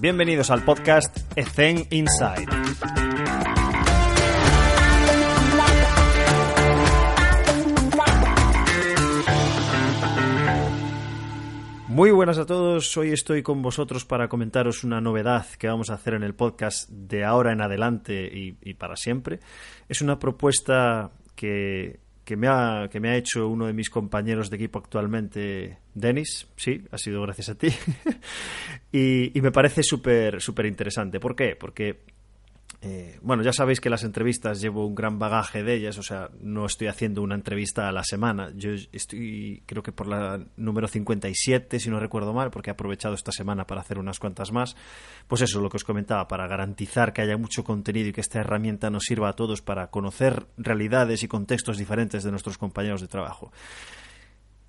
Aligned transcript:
Bienvenidos 0.00 0.50
al 0.50 0.64
podcast 0.64 1.14
Ethen 1.36 1.86
Inside. 1.90 2.46
Muy 11.88 12.12
buenas 12.12 12.38
a 12.38 12.46
todos, 12.46 12.96
hoy 12.96 13.10
estoy 13.10 13.42
con 13.42 13.60
vosotros 13.60 14.06
para 14.06 14.28
comentaros 14.28 14.84
una 14.84 15.02
novedad 15.02 15.44
que 15.58 15.66
vamos 15.66 15.90
a 15.90 15.94
hacer 15.94 16.14
en 16.14 16.22
el 16.22 16.34
podcast 16.34 16.88
de 16.88 17.26
ahora 17.26 17.52
en 17.52 17.60
adelante 17.60 18.24
y, 18.24 18.56
y 18.62 18.72
para 18.72 18.96
siempre. 18.96 19.40
Es 19.86 20.00
una 20.00 20.18
propuesta 20.18 21.10
que, 21.36 22.00
que, 22.24 22.36
me 22.36 22.46
ha, 22.46 22.88
que 22.90 23.00
me 23.00 23.10
ha 23.10 23.16
hecho 23.16 23.48
uno 23.48 23.66
de 23.66 23.72
mis 23.72 23.90
compañeros 23.90 24.50
de 24.50 24.56
equipo 24.56 24.78
actualmente, 24.78 25.78
Denis, 25.94 26.46
sí, 26.54 26.84
ha 26.92 26.96
sido 26.96 27.22
gracias 27.22 27.48
a 27.48 27.56
ti, 27.56 27.68
y, 28.92 29.40
me 29.40 29.52
parece 29.52 29.82
súper 29.82 30.40
súper 30.40 30.66
interesante. 30.66 31.20
¿Por 31.20 31.36
qué? 31.36 31.56
Porque 31.56 32.00
eh, 32.82 33.18
bueno, 33.20 33.42
ya 33.42 33.52
sabéis 33.52 33.78
que 33.78 33.90
las 33.90 34.04
entrevistas 34.04 34.58
llevo 34.60 34.86
un 34.86 34.94
gran 34.94 35.18
bagaje 35.18 35.62
de 35.62 35.74
ellas, 35.74 35.98
o 35.98 36.02
sea, 36.02 36.30
no 36.40 36.64
estoy 36.64 36.86
haciendo 36.86 37.20
una 37.20 37.34
entrevista 37.34 37.88
a 37.88 37.92
la 37.92 38.02
semana. 38.04 38.52
Yo 38.54 38.70
estoy, 38.92 39.62
creo 39.66 39.82
que 39.82 39.92
por 39.92 40.06
la 40.06 40.42
número 40.56 40.88
57, 40.88 41.78
si 41.78 41.90
no 41.90 42.00
recuerdo 42.00 42.32
mal, 42.32 42.50
porque 42.50 42.70
he 42.70 42.72
aprovechado 42.72 43.14
esta 43.14 43.32
semana 43.32 43.66
para 43.66 43.82
hacer 43.82 43.98
unas 43.98 44.18
cuantas 44.18 44.50
más. 44.50 44.76
Pues 45.28 45.42
eso, 45.42 45.60
lo 45.60 45.68
que 45.68 45.76
os 45.76 45.84
comentaba, 45.84 46.26
para 46.26 46.46
garantizar 46.46 47.12
que 47.12 47.20
haya 47.20 47.36
mucho 47.36 47.64
contenido 47.64 48.08
y 48.08 48.12
que 48.12 48.22
esta 48.22 48.40
herramienta 48.40 48.88
nos 48.88 49.04
sirva 49.04 49.28
a 49.28 49.34
todos 49.34 49.60
para 49.60 49.88
conocer 49.90 50.46
realidades 50.56 51.22
y 51.22 51.28
contextos 51.28 51.76
diferentes 51.76 52.24
de 52.24 52.30
nuestros 52.30 52.56
compañeros 52.56 53.02
de 53.02 53.08
trabajo. 53.08 53.52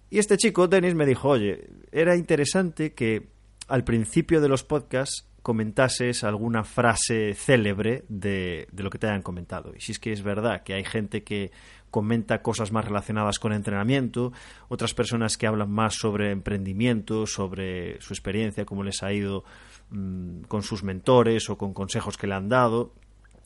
Y 0.09 0.19
este 0.19 0.36
chico, 0.36 0.67
Denis, 0.67 0.95
me 0.95 1.05
dijo, 1.05 1.30
oye, 1.30 1.69
era 1.94 2.17
interesante 2.17 2.94
que 2.94 3.30
al 3.72 3.86
principio 3.86 4.41
de 4.41 4.50
los 4.50 4.66
podcasts 4.66 5.25
comentases 5.41 6.25
alguna 6.25 6.66
frase 6.66 7.33
célebre 7.33 8.03
de, 8.09 8.67
de, 8.69 8.83
lo 8.83 8.89
que 8.89 9.00
te 9.00 9.08
hayan 9.08 9.22
comentado. 9.22 9.73
Y 9.75 9.80
si 9.80 9.94
es 9.94 10.00
que 10.00 10.11
es 10.11 10.23
verdad 10.23 10.64
que 10.64 10.73
hay 10.73 10.83
gente 10.83 11.23
que 11.23 11.52
comenta 11.89 12.42
cosas 12.42 12.73
más 12.73 12.83
relacionadas 12.83 13.39
con 13.39 13.53
entrenamiento, 13.53 14.33
otras 14.67 14.94
personas 14.94 15.38
que 15.38 15.47
hablan 15.47 15.72
más 15.72 15.95
sobre 15.95 16.31
emprendimiento, 16.31 17.25
sobre 17.25 17.99
su 18.02 18.14
experiencia, 18.14 18.66
cómo 18.66 18.83
les 18.83 19.03
ha 19.03 19.14
ido 19.14 19.45
mmm, 19.89 20.42
con 20.49 20.64
sus 20.64 20.83
mentores 20.83 21.49
o 21.49 21.58
con 21.58 21.73
consejos 21.73 22.17
que 22.17 22.27
le 22.27 22.36
han 22.36 22.49
dado. 22.49 22.94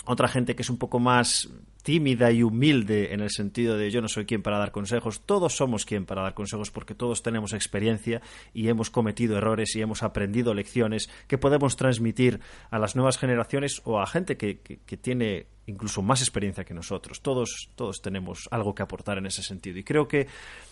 Otra 0.06 0.28
gente 0.28 0.56
que 0.56 0.64
es 0.64 0.70
un 0.72 0.80
poco 0.80 1.00
más 1.00 1.50
tímida 1.86 2.32
y 2.32 2.42
humilde 2.42 3.14
en 3.14 3.20
el 3.20 3.30
sentido 3.30 3.78
de 3.78 3.92
yo 3.92 4.02
no 4.02 4.08
soy 4.08 4.26
quien 4.26 4.42
para 4.42 4.58
dar 4.58 4.72
consejos, 4.72 5.22
todos 5.22 5.56
somos 5.56 5.86
quien 5.86 6.08
para 6.08 6.24
dar 6.24 6.34
consejos 6.34 6.72
porque 6.72 6.96
todos 6.96 7.22
tenemos 7.22 7.54
experiencia 7.54 8.24
y 8.56 8.70
hemos 8.70 8.90
cometido 8.90 9.38
errores 9.38 9.76
y 9.76 9.82
hemos 9.82 10.02
aprendido 10.02 10.56
lecciones 10.56 11.12
que 11.28 11.38
podemos 11.38 11.76
transmitir 11.76 12.40
a 12.72 12.80
las 12.80 12.96
nuevas 12.96 13.20
generaciones 13.20 13.84
o 13.84 14.00
a 14.00 14.08
gente 14.08 14.36
que, 14.36 14.58
que, 14.58 14.98
tiene 14.98 15.46
incluso 15.68 16.02
más 16.02 16.22
experiencia 16.22 16.64
que 16.64 16.74
nosotros. 16.74 17.22
Todos, 17.22 17.70
todos 17.76 18.02
tenemos 18.02 18.48
algo 18.50 18.74
que 18.74 18.82
aportar 18.82 19.20
en 19.20 19.28
ese 19.28 19.44
sentido. 19.44 19.78
Y 19.78 19.84
creo 19.84 20.08
que 20.08 20.26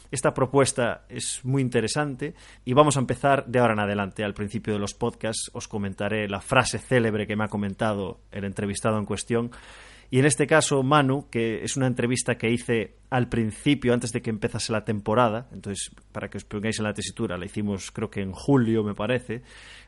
esta 0.09 0.33
propuesta 0.33 1.05
es 1.09 1.41
muy 1.43 1.61
interesante 1.61 2.33
y 2.65 2.73
vamos 2.73 2.97
a 2.97 3.01
empezar 3.01 3.45
de 3.45 3.59
ahora 3.59 3.73
en 3.73 3.81
adelante. 3.81 4.23
Al 4.23 4.33
principio 4.33 4.73
de 4.73 4.79
los 4.79 4.95
podcasts 4.95 5.51
os 5.53 5.67
comentaré 5.67 6.27
la 6.27 6.41
frase 6.41 6.79
célebre 6.79 7.27
que 7.27 7.35
me 7.35 7.43
ha 7.43 7.49
comentado 7.49 8.19
el 8.31 8.45
entrevistado 8.45 8.97
en 8.97 9.05
cuestión 9.05 9.51
y 10.13 10.19
en 10.19 10.25
este 10.25 10.45
caso, 10.45 10.83
Manu, 10.83 11.27
que 11.31 11.63
es 11.63 11.75
una 11.75 11.87
entrevista 11.87 12.37
que 12.37 12.51
hice 12.51 12.97
al 13.09 13.29
principio, 13.29 13.95
antes 13.95 14.11
de 14.11 14.21
que 14.21 14.29
empezase 14.29 14.71
la 14.71 14.85
temporada, 14.85 15.49
entonces, 15.51 15.89
para 16.11 16.29
que 16.29 16.37
os 16.37 16.43
pongáis 16.43 16.77
en 16.77 16.83
la 16.83 16.93
tesitura, 16.93 17.35
la 17.35 17.45
hicimos 17.45 17.89
creo 17.89 18.11
que 18.11 18.21
en 18.21 18.31
julio, 18.31 18.83
me 18.83 18.93
parece. 18.93 19.41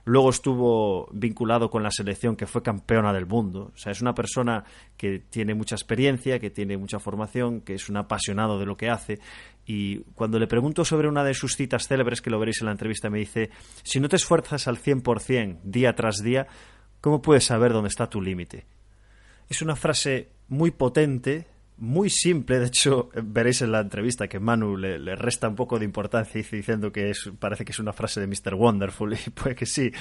Luego 0.03 0.31
estuvo 0.31 1.07
vinculado 1.13 1.69
con 1.69 1.83
la 1.83 1.91
selección 1.91 2.35
que 2.35 2.47
fue 2.47 2.63
campeona 2.63 3.13
del 3.13 3.27
mundo. 3.27 3.71
O 3.75 3.77
sea, 3.77 3.91
es 3.91 4.01
una 4.01 4.15
persona 4.15 4.63
que 4.97 5.19
tiene 5.19 5.53
mucha 5.53 5.75
experiencia, 5.75 6.39
que 6.39 6.49
tiene 6.49 6.75
mucha 6.75 6.97
formación, 6.97 7.61
que 7.61 7.75
es 7.75 7.87
un 7.87 7.97
apasionado 7.97 8.57
de 8.57 8.65
lo 8.65 8.77
que 8.77 8.89
hace. 8.89 9.19
Y 9.67 9.99
cuando 10.15 10.39
le 10.39 10.47
pregunto 10.47 10.85
sobre 10.85 11.07
una 11.07 11.23
de 11.23 11.35
sus 11.35 11.55
citas 11.55 11.87
célebres, 11.87 12.23
que 12.23 12.31
lo 12.31 12.39
veréis 12.39 12.61
en 12.61 12.65
la 12.65 12.71
entrevista, 12.71 13.11
me 13.11 13.19
dice, 13.19 13.51
si 13.83 13.99
no 13.99 14.09
te 14.09 14.15
esfuerzas 14.15 14.67
al 14.67 14.79
100% 14.79 15.59
día 15.61 15.93
tras 15.93 16.23
día, 16.23 16.47
¿cómo 16.99 17.21
puedes 17.21 17.43
saber 17.43 17.73
dónde 17.73 17.89
está 17.89 18.09
tu 18.09 18.23
límite? 18.23 18.65
Es 19.49 19.61
una 19.61 19.75
frase 19.75 20.29
muy 20.47 20.71
potente, 20.71 21.47
muy 21.77 22.09
simple. 22.09 22.59
De 22.59 22.67
hecho, 22.67 23.09
veréis 23.23 23.61
en 23.61 23.71
la 23.71 23.81
entrevista 23.81 24.27
que 24.27 24.39
Manu 24.39 24.77
le, 24.77 24.99
le 24.99 25.15
resta 25.15 25.47
un 25.47 25.55
poco 25.55 25.79
de 25.79 25.85
importancia 25.85 26.41
diciendo 26.51 26.91
que 26.91 27.09
es, 27.09 27.29
parece 27.39 27.65
que 27.65 27.71
es 27.71 27.79
una 27.79 27.93
frase 27.93 28.19
de 28.19 28.27
Mr. 28.27 28.55
Wonderful, 28.55 29.13
y 29.25 29.29
puede 29.31 29.55
que 29.55 29.65
sí. 29.65 29.91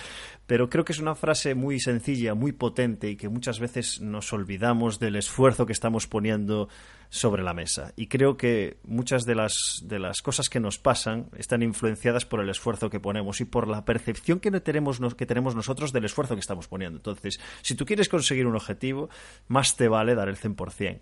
Pero 0.46 0.68
creo 0.68 0.84
que 0.84 0.92
es 0.92 0.98
una 0.98 1.14
frase 1.14 1.54
muy 1.54 1.80
sencilla, 1.80 2.34
muy 2.34 2.52
potente 2.52 3.10
y 3.10 3.16
que 3.16 3.28
muchas 3.28 3.58
veces 3.58 4.00
nos 4.00 4.32
olvidamos 4.32 4.98
del 4.98 5.16
esfuerzo 5.16 5.66
que 5.66 5.72
estamos 5.72 6.06
poniendo 6.06 6.68
sobre 7.08 7.42
la 7.42 7.54
mesa. 7.54 7.92
Y 7.96 8.08
creo 8.08 8.36
que 8.36 8.78
muchas 8.84 9.24
de 9.24 9.34
las, 9.36 9.54
de 9.84 9.98
las 9.98 10.20
cosas 10.20 10.48
que 10.48 10.58
nos 10.58 10.78
pasan 10.78 11.28
están 11.36 11.62
influenciadas 11.62 12.24
por 12.24 12.40
el 12.40 12.48
esfuerzo 12.48 12.90
que 12.90 12.98
ponemos 12.98 13.40
y 13.40 13.44
por 13.44 13.68
la 13.68 13.84
percepción 13.84 14.40
que 14.40 14.50
tenemos, 14.60 15.00
que 15.14 15.26
tenemos 15.26 15.54
nosotros 15.54 15.92
del 15.92 16.04
esfuerzo 16.04 16.34
que 16.34 16.40
estamos 16.40 16.66
poniendo. 16.66 16.98
Entonces, 16.98 17.38
si 17.62 17.74
tú 17.74 17.86
quieres 17.86 18.08
conseguir 18.08 18.46
un 18.46 18.56
objetivo, 18.56 19.10
más 19.48 19.76
te 19.76 19.88
vale 19.88 20.14
dar 20.14 20.28
el 20.28 20.36
100%. 20.36 20.98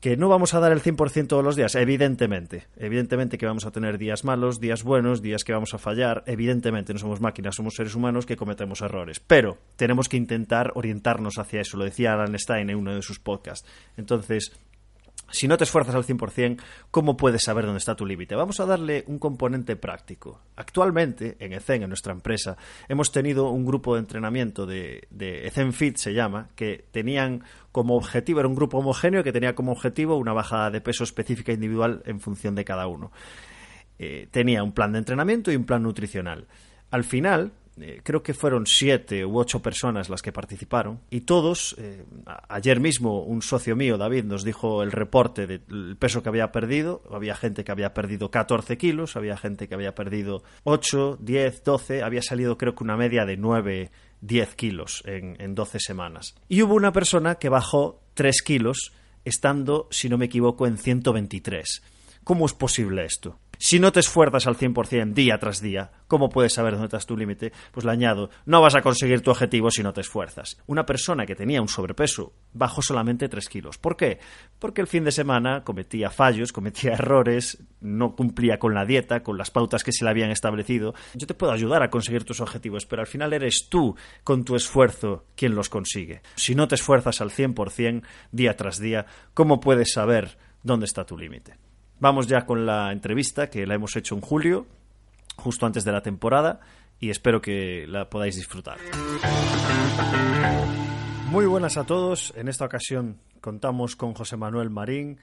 ¿Que 0.00 0.16
no 0.16 0.30
vamos 0.30 0.54
a 0.54 0.60
dar 0.60 0.72
el 0.72 0.82
100% 0.82 1.26
todos 1.26 1.44
los 1.44 1.56
días? 1.56 1.74
Evidentemente. 1.74 2.68
Evidentemente 2.78 3.36
que 3.36 3.44
vamos 3.44 3.66
a 3.66 3.70
tener 3.70 3.98
días 3.98 4.24
malos, 4.24 4.58
días 4.58 4.82
buenos, 4.82 5.20
días 5.20 5.44
que 5.44 5.52
vamos 5.52 5.74
a 5.74 5.78
fallar. 5.78 6.24
Evidentemente 6.26 6.94
no 6.94 6.98
somos 6.98 7.20
máquinas, 7.20 7.56
somos 7.56 7.74
seres 7.74 7.94
humanos 7.94 8.24
que 8.24 8.36
cometemos 8.36 8.80
errores. 8.80 9.20
Pero 9.20 9.58
tenemos 9.76 10.08
que 10.08 10.16
intentar 10.16 10.72
orientarnos 10.74 11.38
hacia 11.38 11.60
eso. 11.60 11.76
Lo 11.76 11.84
decía 11.84 12.14
Alan 12.14 12.38
Stein 12.38 12.70
en 12.70 12.76
uno 12.76 12.94
de 12.94 13.02
sus 13.02 13.20
podcasts. 13.20 13.68
Entonces, 13.98 14.52
si 15.30 15.48
no 15.48 15.56
te 15.56 15.64
esfuerzas 15.64 15.94
al 15.94 16.04
100%, 16.04 16.60
¿cómo 16.90 17.16
puedes 17.16 17.42
saber 17.42 17.64
dónde 17.64 17.78
está 17.78 17.94
tu 17.94 18.06
límite? 18.06 18.34
Vamos 18.34 18.60
a 18.60 18.66
darle 18.66 19.04
un 19.06 19.18
componente 19.18 19.76
práctico. 19.76 20.40
Actualmente, 20.56 21.36
en 21.38 21.52
ECEN, 21.52 21.82
en 21.82 21.88
nuestra 21.88 22.12
empresa, 22.12 22.56
hemos 22.88 23.12
tenido 23.12 23.50
un 23.50 23.64
grupo 23.64 23.94
de 23.94 24.00
entrenamiento 24.00 24.66
de, 24.66 25.06
de 25.10 25.50
Fit, 25.72 25.96
se 25.96 26.12
llama, 26.12 26.48
que 26.54 26.84
tenían 26.90 27.44
como 27.72 27.96
objetivo, 27.96 28.40
era 28.40 28.48
un 28.48 28.54
grupo 28.54 28.78
homogéneo 28.78 29.22
que 29.22 29.32
tenía 29.32 29.54
como 29.54 29.72
objetivo 29.72 30.16
una 30.16 30.32
bajada 30.32 30.70
de 30.70 30.80
peso 30.80 31.04
específica 31.04 31.52
individual 31.52 32.02
en 32.06 32.20
función 32.20 32.54
de 32.54 32.64
cada 32.64 32.86
uno. 32.86 33.12
Eh, 33.98 34.28
tenía 34.30 34.62
un 34.62 34.72
plan 34.72 34.92
de 34.92 34.98
entrenamiento 34.98 35.52
y 35.52 35.56
un 35.56 35.64
plan 35.64 35.82
nutricional. 35.82 36.46
Al 36.90 37.04
final, 37.04 37.52
eh, 37.78 38.00
creo 38.02 38.22
que 38.22 38.34
fueron 38.34 38.66
siete 38.66 39.24
u 39.24 39.38
ocho 39.38 39.60
personas 39.62 40.08
las 40.08 40.22
que 40.22 40.32
participaron 40.32 41.00
y 41.10 41.22
todos, 41.22 41.76
eh, 41.78 42.04
ayer 42.48 42.80
mismo 42.80 43.22
un 43.22 43.42
socio 43.42 43.76
mío, 43.76 43.96
David, 43.96 44.24
nos 44.24 44.44
dijo 44.44 44.82
el 44.82 44.92
reporte 44.92 45.46
del 45.46 45.96
peso 45.98 46.22
que 46.22 46.28
había 46.28 46.52
perdido, 46.52 47.02
había 47.10 47.34
gente 47.34 47.64
que 47.64 47.72
había 47.72 47.94
perdido 47.94 48.30
14 48.30 48.76
kilos, 48.76 49.16
había 49.16 49.36
gente 49.36 49.68
que 49.68 49.74
había 49.74 49.94
perdido 49.94 50.42
8, 50.64 51.18
10, 51.20 51.64
12, 51.64 52.02
había 52.02 52.22
salido 52.22 52.58
creo 52.58 52.74
que 52.74 52.84
una 52.84 52.96
media 52.96 53.24
de 53.24 53.36
9, 53.36 53.90
10 54.20 54.54
kilos 54.56 55.02
en, 55.06 55.36
en 55.40 55.54
12 55.54 55.78
semanas. 55.80 56.34
Y 56.48 56.62
hubo 56.62 56.74
una 56.74 56.92
persona 56.92 57.36
que 57.36 57.48
bajó 57.48 58.02
3 58.14 58.42
kilos 58.42 58.92
estando, 59.24 59.88
si 59.90 60.08
no 60.08 60.18
me 60.18 60.26
equivoco, 60.26 60.66
en 60.66 60.76
123. 60.76 61.82
¿Cómo 62.24 62.46
es 62.46 62.52
posible 62.52 63.04
esto? 63.04 63.38
Si 63.62 63.78
no 63.78 63.92
te 63.92 64.00
esfuerzas 64.00 64.46
al 64.46 64.56
100% 64.56 65.12
día 65.12 65.38
tras 65.38 65.60
día, 65.60 65.90
¿cómo 66.08 66.30
puedes 66.30 66.54
saber 66.54 66.72
dónde 66.72 66.86
estás 66.86 67.04
tu 67.04 67.14
límite? 67.14 67.52
Pues 67.72 67.84
le 67.84 67.92
añado, 67.92 68.30
no 68.46 68.62
vas 68.62 68.74
a 68.74 68.80
conseguir 68.80 69.20
tu 69.20 69.30
objetivo 69.30 69.70
si 69.70 69.82
no 69.82 69.92
te 69.92 70.00
esfuerzas. 70.00 70.56
Una 70.66 70.86
persona 70.86 71.26
que 71.26 71.34
tenía 71.34 71.60
un 71.60 71.68
sobrepeso 71.68 72.32
bajó 72.54 72.80
solamente 72.80 73.28
3 73.28 73.48
kilos. 73.50 73.76
¿Por 73.76 73.98
qué? 73.98 74.18
Porque 74.58 74.80
el 74.80 74.86
fin 74.86 75.04
de 75.04 75.12
semana 75.12 75.62
cometía 75.62 76.08
fallos, 76.08 76.52
cometía 76.54 76.92
errores, 76.94 77.62
no 77.82 78.16
cumplía 78.16 78.58
con 78.58 78.72
la 78.72 78.86
dieta, 78.86 79.22
con 79.22 79.36
las 79.36 79.50
pautas 79.50 79.84
que 79.84 79.92
se 79.92 80.04
le 80.04 80.10
habían 80.10 80.30
establecido. 80.30 80.94
Yo 81.12 81.26
te 81.26 81.34
puedo 81.34 81.52
ayudar 81.52 81.82
a 81.82 81.90
conseguir 81.90 82.24
tus 82.24 82.40
objetivos, 82.40 82.86
pero 82.86 83.02
al 83.02 83.08
final 83.08 83.34
eres 83.34 83.68
tú, 83.68 83.94
con 84.24 84.42
tu 84.42 84.56
esfuerzo, 84.56 85.26
quien 85.36 85.54
los 85.54 85.68
consigue. 85.68 86.22
Si 86.34 86.54
no 86.54 86.66
te 86.66 86.76
esfuerzas 86.76 87.20
al 87.20 87.30
100% 87.30 88.04
día 88.32 88.56
tras 88.56 88.78
día, 88.78 89.04
¿cómo 89.34 89.60
puedes 89.60 89.92
saber 89.92 90.38
dónde 90.62 90.86
está 90.86 91.04
tu 91.04 91.18
límite? 91.18 91.58
Vamos 92.00 92.26
ya 92.26 92.46
con 92.46 92.64
la 92.64 92.92
entrevista 92.92 93.50
que 93.50 93.66
la 93.66 93.74
hemos 93.74 93.94
hecho 93.94 94.14
en 94.14 94.22
julio, 94.22 94.64
justo 95.36 95.66
antes 95.66 95.84
de 95.84 95.92
la 95.92 96.00
temporada, 96.00 96.60
y 96.98 97.10
espero 97.10 97.42
que 97.42 97.84
la 97.86 98.08
podáis 98.08 98.36
disfrutar. 98.36 98.78
Muy 101.30 101.44
buenas 101.44 101.76
a 101.76 101.84
todos. 101.84 102.32
En 102.36 102.48
esta 102.48 102.64
ocasión 102.64 103.18
contamos 103.42 103.96
con 103.96 104.14
José 104.14 104.38
Manuel 104.38 104.70
Marín, 104.70 105.18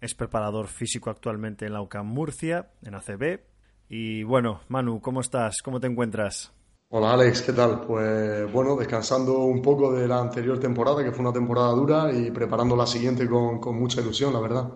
es 0.00 0.14
preparador 0.14 0.68
físico 0.68 1.10
actualmente 1.10 1.66
en 1.66 1.72
la 1.72 1.82
UCAM 1.82 2.06
Murcia, 2.06 2.70
en 2.84 2.94
ACB. 2.94 3.40
Y 3.88 4.22
bueno, 4.22 4.60
Manu, 4.68 5.00
¿cómo 5.00 5.22
estás? 5.22 5.56
¿Cómo 5.64 5.80
te 5.80 5.88
encuentras? 5.88 6.52
Hola 6.90 7.14
Alex, 7.14 7.42
¿qué 7.42 7.52
tal? 7.52 7.80
Pues 7.80 8.50
bueno, 8.52 8.76
descansando 8.76 9.38
un 9.40 9.60
poco 9.60 9.92
de 9.92 10.06
la 10.06 10.20
anterior 10.20 10.60
temporada, 10.60 11.02
que 11.02 11.10
fue 11.10 11.22
una 11.22 11.32
temporada 11.32 11.72
dura, 11.72 12.12
y 12.12 12.30
preparando 12.30 12.76
la 12.76 12.86
siguiente 12.86 13.28
con, 13.28 13.76
mucha 13.76 14.00
ilusión, 14.00 14.32
la 14.32 14.40
verdad. 14.40 14.68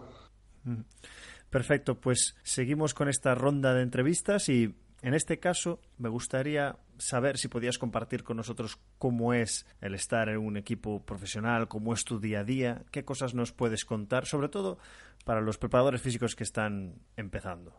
Perfecto, 1.55 1.95
pues 1.95 2.35
seguimos 2.43 2.95
con 2.95 3.09
esta 3.09 3.37
ronda 3.37 3.75
de 3.75 3.83
entrevistas 3.83 4.49
y 4.49 4.75
en 5.03 5.15
este 5.15 5.39
caso 5.39 5.79
me 5.99 6.09
gustaría 6.09 6.79
saber 6.99 7.39
si 7.39 7.47
podías 7.47 7.79
compartir 7.79 8.25
con 8.25 8.39
nosotros 8.39 8.81
cómo 8.99 9.35
es 9.35 9.65
el 9.81 9.95
estar 9.95 10.29
en 10.29 10.39
un 10.39 10.56
equipo 10.56 11.05
profesional, 11.06 11.69
cómo 11.69 11.95
es 11.95 12.05
tu 12.05 12.19
día 12.19 12.41
a 12.41 12.45
día, 12.45 12.83
qué 12.91 13.05
cosas 13.05 13.35
nos 13.35 13.53
puedes 13.53 13.85
contar, 13.85 14.27
sobre 14.27 14.49
todo 14.49 14.79
para 15.25 15.41
los 15.41 15.56
preparadores 15.56 16.03
físicos 16.03 16.35
que 16.35 16.43
están 16.43 16.97
empezando. 17.17 17.73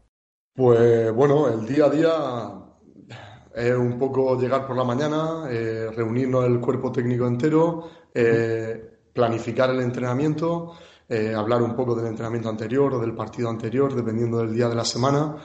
Pues 0.53 1.11
bueno, 1.11 1.49
el 1.49 1.67
día 1.67 1.87
a 1.87 1.89
día 1.89 3.17
es 3.55 3.75
un 3.75 3.99
poco 3.99 4.39
llegar 4.39 4.65
por 4.65 4.77
la 4.77 4.85
mañana, 4.85 5.49
eh, 5.49 5.91
reunirnos 5.93 6.45
el 6.45 6.61
cuerpo 6.61 6.93
técnico 6.93 7.27
entero, 7.27 7.89
eh, 8.13 8.99
planificar 9.11 9.69
el 9.71 9.81
entrenamiento, 9.81 10.77
eh, 11.07 11.33
hablar 11.35 11.61
un 11.61 11.75
poco 11.75 11.95
del 11.95 12.07
entrenamiento 12.07 12.49
anterior 12.49 12.93
o 12.93 12.99
del 12.99 13.13
partido 13.13 13.49
anterior, 13.49 13.93
dependiendo 13.93 14.39
del 14.39 14.53
día 14.53 14.67
de 14.67 14.75
la 14.75 14.85
semana. 14.85 15.35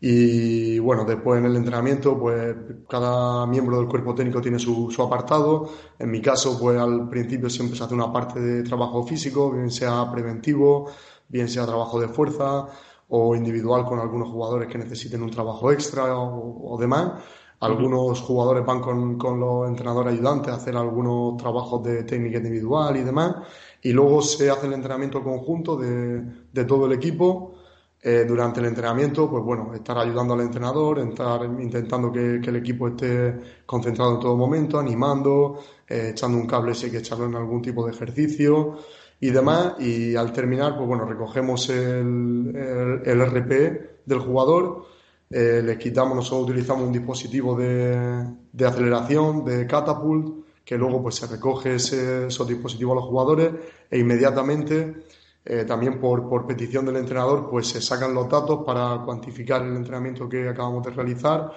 Y 0.00 0.78
bueno, 0.78 1.04
después 1.04 1.40
en 1.40 1.46
el 1.46 1.56
entrenamiento, 1.56 2.16
pues 2.18 2.54
cada 2.88 3.46
miembro 3.46 3.78
del 3.78 3.88
cuerpo 3.88 4.14
técnico 4.14 4.40
tiene 4.40 4.58
su, 4.58 4.90
su, 4.90 5.02
apartado. 5.02 5.68
En 5.98 6.10
mi 6.10 6.20
caso, 6.20 6.56
pues 6.58 6.78
al 6.78 7.08
principio 7.08 7.50
siempre 7.50 7.76
se 7.76 7.84
hace 7.84 7.94
una 7.94 8.12
parte 8.12 8.38
de 8.40 8.62
trabajo 8.62 9.04
físico, 9.04 9.50
bien 9.50 9.70
sea 9.72 10.10
preventivo, 10.12 10.88
bien 11.28 11.48
sea 11.48 11.66
trabajo 11.66 12.00
de 12.00 12.08
fuerza 12.08 12.68
o 13.08 13.34
individual 13.34 13.84
con 13.86 13.98
algunos 13.98 14.28
jugadores 14.28 14.68
que 14.68 14.78
necesiten 14.78 15.22
un 15.22 15.30
trabajo 15.30 15.72
extra 15.72 16.16
o, 16.16 16.74
o 16.74 16.78
demás. 16.78 17.12
Algunos 17.60 18.20
jugadores 18.20 18.64
van 18.64 18.80
con, 18.80 19.18
con, 19.18 19.40
los 19.40 19.68
entrenadores 19.68 20.14
ayudantes 20.14 20.52
a 20.52 20.56
hacer 20.56 20.76
algunos 20.76 21.36
trabajos 21.36 21.82
de 21.82 22.04
técnica 22.04 22.38
individual 22.38 22.96
y 22.96 23.02
demás. 23.02 23.34
Y 23.82 23.92
luego 23.92 24.22
se 24.22 24.50
hace 24.50 24.66
el 24.66 24.72
entrenamiento 24.72 25.22
conjunto 25.22 25.76
de, 25.76 26.22
de 26.52 26.64
todo 26.64 26.86
el 26.86 26.92
equipo. 26.92 27.54
Eh, 28.00 28.24
durante 28.26 28.60
el 28.60 28.66
entrenamiento, 28.66 29.28
pues 29.28 29.42
bueno, 29.42 29.74
estar 29.74 29.98
ayudando 29.98 30.34
al 30.34 30.42
entrenador, 30.42 31.00
estar 31.00 31.44
intentando 31.44 32.12
que, 32.12 32.36
el 32.36 32.56
equipo 32.56 32.88
esté 32.88 33.62
concentrado 33.66 34.14
en 34.14 34.20
todo 34.20 34.36
momento, 34.36 34.78
animando, 34.78 35.58
eh, 35.88 36.10
echando 36.12 36.38
un 36.38 36.46
cable 36.46 36.74
si 36.74 36.86
hay 36.86 36.92
que 36.92 36.98
echarlo 36.98 37.26
en 37.26 37.34
algún 37.34 37.60
tipo 37.60 37.84
de 37.84 37.92
ejercicio 37.92 38.76
y 39.18 39.30
demás. 39.30 39.74
Y 39.80 40.14
al 40.14 40.32
terminar, 40.32 40.76
pues 40.76 40.86
bueno, 40.86 41.04
recogemos 41.06 41.68
el, 41.70 42.54
el, 42.54 43.02
el 43.04 43.20
RP 43.20 44.04
del 44.06 44.18
jugador 44.20 44.86
eh, 45.30 45.60
les 45.62 45.76
quitamos, 45.76 46.16
nosotros 46.16 46.48
utilizamos 46.48 46.86
un 46.86 46.92
dispositivo 46.92 47.54
de, 47.54 48.26
de, 48.50 48.66
aceleración, 48.66 49.44
de 49.44 49.66
catapult, 49.66 50.37
que 50.68 50.76
luego 50.76 51.02
pues 51.02 51.14
se 51.14 51.26
recoge 51.26 51.76
ese, 51.76 52.26
esos 52.26 52.46
dispositivos 52.46 52.92
a 52.92 52.96
los 52.96 53.04
jugadores 53.04 53.52
e 53.90 53.98
inmediatamente, 53.98 54.96
eh, 55.42 55.64
también 55.64 55.98
por, 55.98 56.28
por, 56.28 56.46
petición 56.46 56.84
del 56.84 56.96
entrenador, 56.96 57.48
pues 57.48 57.68
se 57.68 57.80
sacan 57.80 58.12
los 58.12 58.28
datos 58.28 58.66
para 58.66 59.00
cuantificar 59.02 59.62
el 59.62 59.74
entrenamiento 59.74 60.28
que 60.28 60.46
acabamos 60.46 60.84
de 60.84 60.90
realizar 60.90 61.52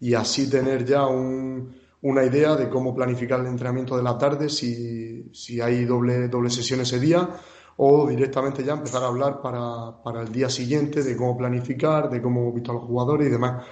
y 0.00 0.14
así 0.14 0.50
tener 0.50 0.84
ya 0.84 1.06
un, 1.06 1.76
una 2.02 2.24
idea 2.24 2.56
de 2.56 2.68
cómo 2.68 2.92
planificar 2.92 3.38
el 3.38 3.46
entrenamiento 3.46 3.96
de 3.96 4.02
la 4.02 4.18
tarde, 4.18 4.48
si, 4.48 5.30
si 5.32 5.60
hay 5.60 5.84
doble, 5.84 6.26
doble 6.26 6.50
sesión 6.50 6.80
ese 6.80 6.98
día 6.98 7.28
o 7.76 8.08
directamente 8.08 8.64
ya 8.64 8.72
empezar 8.72 9.04
a 9.04 9.06
hablar 9.06 9.40
para, 9.40 10.02
para 10.02 10.22
el 10.22 10.32
día 10.32 10.50
siguiente 10.50 11.04
de 11.04 11.16
cómo 11.16 11.36
planificar, 11.36 12.10
de 12.10 12.20
cómo 12.20 12.40
hemos 12.40 12.54
visto 12.54 12.72
a 12.72 12.74
los 12.74 12.82
jugadores 12.82 13.28
y 13.28 13.30
demás. 13.30 13.64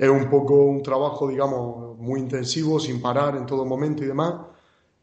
Es 0.00 0.08
un 0.08 0.30
poco 0.30 0.54
un 0.54 0.82
trabajo, 0.82 1.28
digamos, 1.28 1.98
muy 1.98 2.20
intensivo, 2.20 2.80
sin 2.80 3.02
parar 3.02 3.36
en 3.36 3.44
todo 3.44 3.66
momento 3.66 4.02
y 4.02 4.06
demás, 4.06 4.34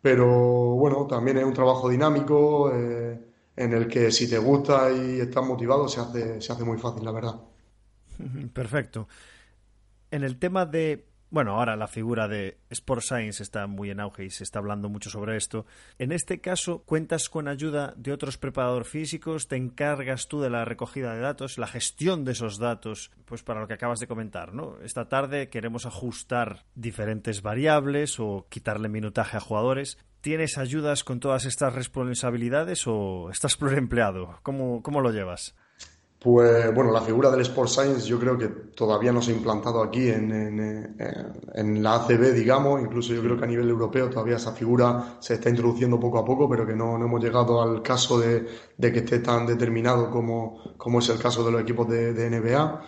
pero 0.02 0.26
bueno, 0.26 1.06
también 1.06 1.38
es 1.38 1.44
un 1.44 1.54
trabajo 1.54 1.88
dinámico 1.88 2.72
eh, 2.74 3.20
en 3.56 3.74
el 3.74 3.88
que 3.88 4.12
si 4.12 4.28
te 4.28 4.40
gusta 4.40 4.92
y 4.92 5.20
estás 5.20 5.46
motivado 5.46 5.88
se 5.88 6.00
hace, 6.00 6.42
se 6.42 6.52
hace 6.52 6.64
muy 6.64 6.80
fácil, 6.80 7.06
la 7.06 7.12
verdad. 7.12 7.36
Perfecto. 8.54 9.08
En 10.10 10.24
el 10.24 10.40
tema 10.40 10.66
de 10.66 11.06
bueno, 11.30 11.52
ahora 11.52 11.76
la 11.76 11.88
figura 11.88 12.28
de 12.28 12.58
Sport 12.70 13.02
Science 13.02 13.44
está 13.44 13.68
muy 13.68 13.90
en 13.90 14.00
auge 14.00 14.26
y 14.26 14.30
se 14.30 14.44
está 14.44 14.60
hablando 14.60 14.88
mucho 14.88 15.10
sobre 15.10 15.36
esto. 15.36 15.66
En 15.98 16.12
este 16.12 16.40
caso, 16.40 16.84
¿cuentas 16.86 17.30
con 17.30 17.48
ayuda 17.48 17.94
de 17.98 18.14
otros 18.14 18.38
preparadores 18.38 18.88
físicos? 18.88 19.48
¿Te 19.48 19.58
encargas 19.58 20.28
tú 20.28 20.40
de 20.40 20.50
la 20.50 20.64
recogida 20.64 21.14
de 21.14 21.20
datos, 21.20 21.58
la 21.58 21.68
gestión 21.68 22.24
de 22.24 22.32
esos 22.32 22.58
datos? 22.58 23.12
Pues 23.26 23.44
para 23.44 23.60
lo 23.60 23.68
que 23.68 23.74
acabas 23.74 24.00
de 24.00 24.08
comentar, 24.08 24.54
¿no? 24.54 24.78
Esta 24.82 25.10
tarde 25.10 25.50
queremos 25.50 25.86
ajustar 25.86 26.66
diferentes 26.76 27.42
variables 27.42 28.20
o 28.20 28.48
quitarle 28.50 28.88
minutaje 28.88 29.36
a 29.36 29.42
jugadores. 29.42 29.98
¿Tienes 30.22 30.58
ayudas 30.58 31.04
con 31.04 31.20
todas 31.20 31.46
estas 31.46 31.74
responsabilidades 31.74 32.88
o 32.88 33.30
estás 33.32 33.58
pluriempleado? 33.58 34.40
¿Cómo, 34.44 34.82
cómo 34.82 35.02
lo 35.02 35.12
llevas? 35.12 35.56
Pues 36.20 36.74
bueno, 36.74 36.92
la 36.92 37.02
figura 37.02 37.30
del 37.30 37.42
Sport 37.42 37.70
Science 37.70 38.08
yo 38.08 38.20
creo 38.20 38.38
que 38.38 38.48
todavía 38.48 39.12
no 39.12 39.22
se 39.22 39.32
ha 39.32 39.36
implantado 39.36 39.84
aquí 39.84 40.10
en, 40.10 40.32
en, 40.32 40.98
en, 41.54 41.84
la 41.84 41.96
ACB, 41.96 42.34
digamos, 42.34 42.82
incluso 42.82 43.14
yo 43.14 43.22
creo 43.22 43.38
que 43.38 43.44
a 43.44 43.48
nivel 43.48 43.70
europeo 43.70 44.10
todavía 44.10 44.38
esa 44.38 44.52
figura 44.52 45.18
se 45.20 45.36
está 45.36 45.52
introduciendo 45.52 46.00
poco 46.00 46.18
a 46.18 46.26
poco, 46.26 46.50
pero 46.50 46.66
que 46.66 46.76
no, 46.76 46.98
no 46.98 47.06
hemos 47.06 47.24
llegado 47.24 47.62
al 47.62 47.84
caso 47.84 48.20
de, 48.20 48.48
de, 48.76 48.92
que 48.92 49.00
esté 49.00 49.20
tan 49.20 49.46
determinado 49.46 50.10
como, 50.10 50.74
como 50.76 51.00
es 51.00 51.10
el 51.10 51.20
caso 51.20 51.46
de 51.46 51.52
los 51.52 51.62
equipos 51.62 51.88
de, 51.88 52.14
de 52.14 52.30
NBA. 52.32 52.82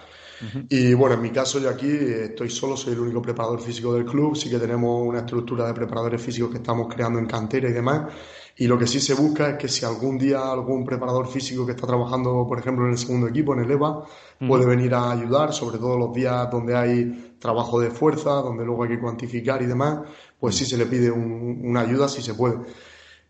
Y 0.69 0.93
bueno, 0.93 1.15
en 1.15 1.21
mi 1.21 1.31
caso 1.31 1.59
yo 1.59 1.69
aquí 1.69 1.91
estoy 1.91 2.49
solo, 2.49 2.77
soy 2.77 2.93
el 2.93 2.99
único 2.99 3.21
preparador 3.21 3.61
físico 3.61 3.93
del 3.93 4.05
club, 4.05 4.37
sí 4.37 4.49
que 4.49 4.57
tenemos 4.57 5.05
una 5.05 5.19
estructura 5.19 5.67
de 5.67 5.73
preparadores 5.73 6.21
físicos 6.21 6.49
que 6.49 6.57
estamos 6.57 6.87
creando 6.93 7.19
en 7.19 7.25
cantera 7.25 7.69
y 7.69 7.73
demás. 7.73 8.13
Y 8.59 8.67
lo 8.67 8.77
que 8.77 8.87
sí 8.87 8.99
se 8.99 9.13
busca 9.13 9.51
es 9.51 9.57
que 9.57 9.69
si 9.69 9.85
algún 9.85 10.17
día 10.17 10.51
algún 10.51 10.83
preparador 10.83 11.27
físico 11.27 11.65
que 11.65 11.71
está 11.71 11.87
trabajando, 11.87 12.45
por 12.45 12.59
ejemplo, 12.59 12.85
en 12.85 12.91
el 12.91 12.97
segundo 12.97 13.29
equipo, 13.29 13.53
en 13.53 13.61
el 13.61 13.71
EVA, 13.71 14.03
puede 14.45 14.65
venir 14.65 14.93
a 14.95 15.11
ayudar, 15.11 15.53
sobre 15.53 15.77
todo 15.77 15.97
los 15.97 16.13
días 16.13 16.51
donde 16.51 16.75
hay 16.75 17.35
trabajo 17.39 17.79
de 17.79 17.89
fuerza, 17.89 18.31
donde 18.31 18.65
luego 18.65 18.83
hay 18.83 18.89
que 18.89 18.99
cuantificar 18.99 19.61
y 19.61 19.65
demás, 19.65 20.01
pues 20.37 20.55
sí 20.55 20.65
se 20.65 20.75
le 20.75 20.87
pide 20.87 21.09
una 21.09 21.79
ayuda 21.79 22.09
si 22.09 22.21
se 22.21 22.33
puede. 22.33 22.57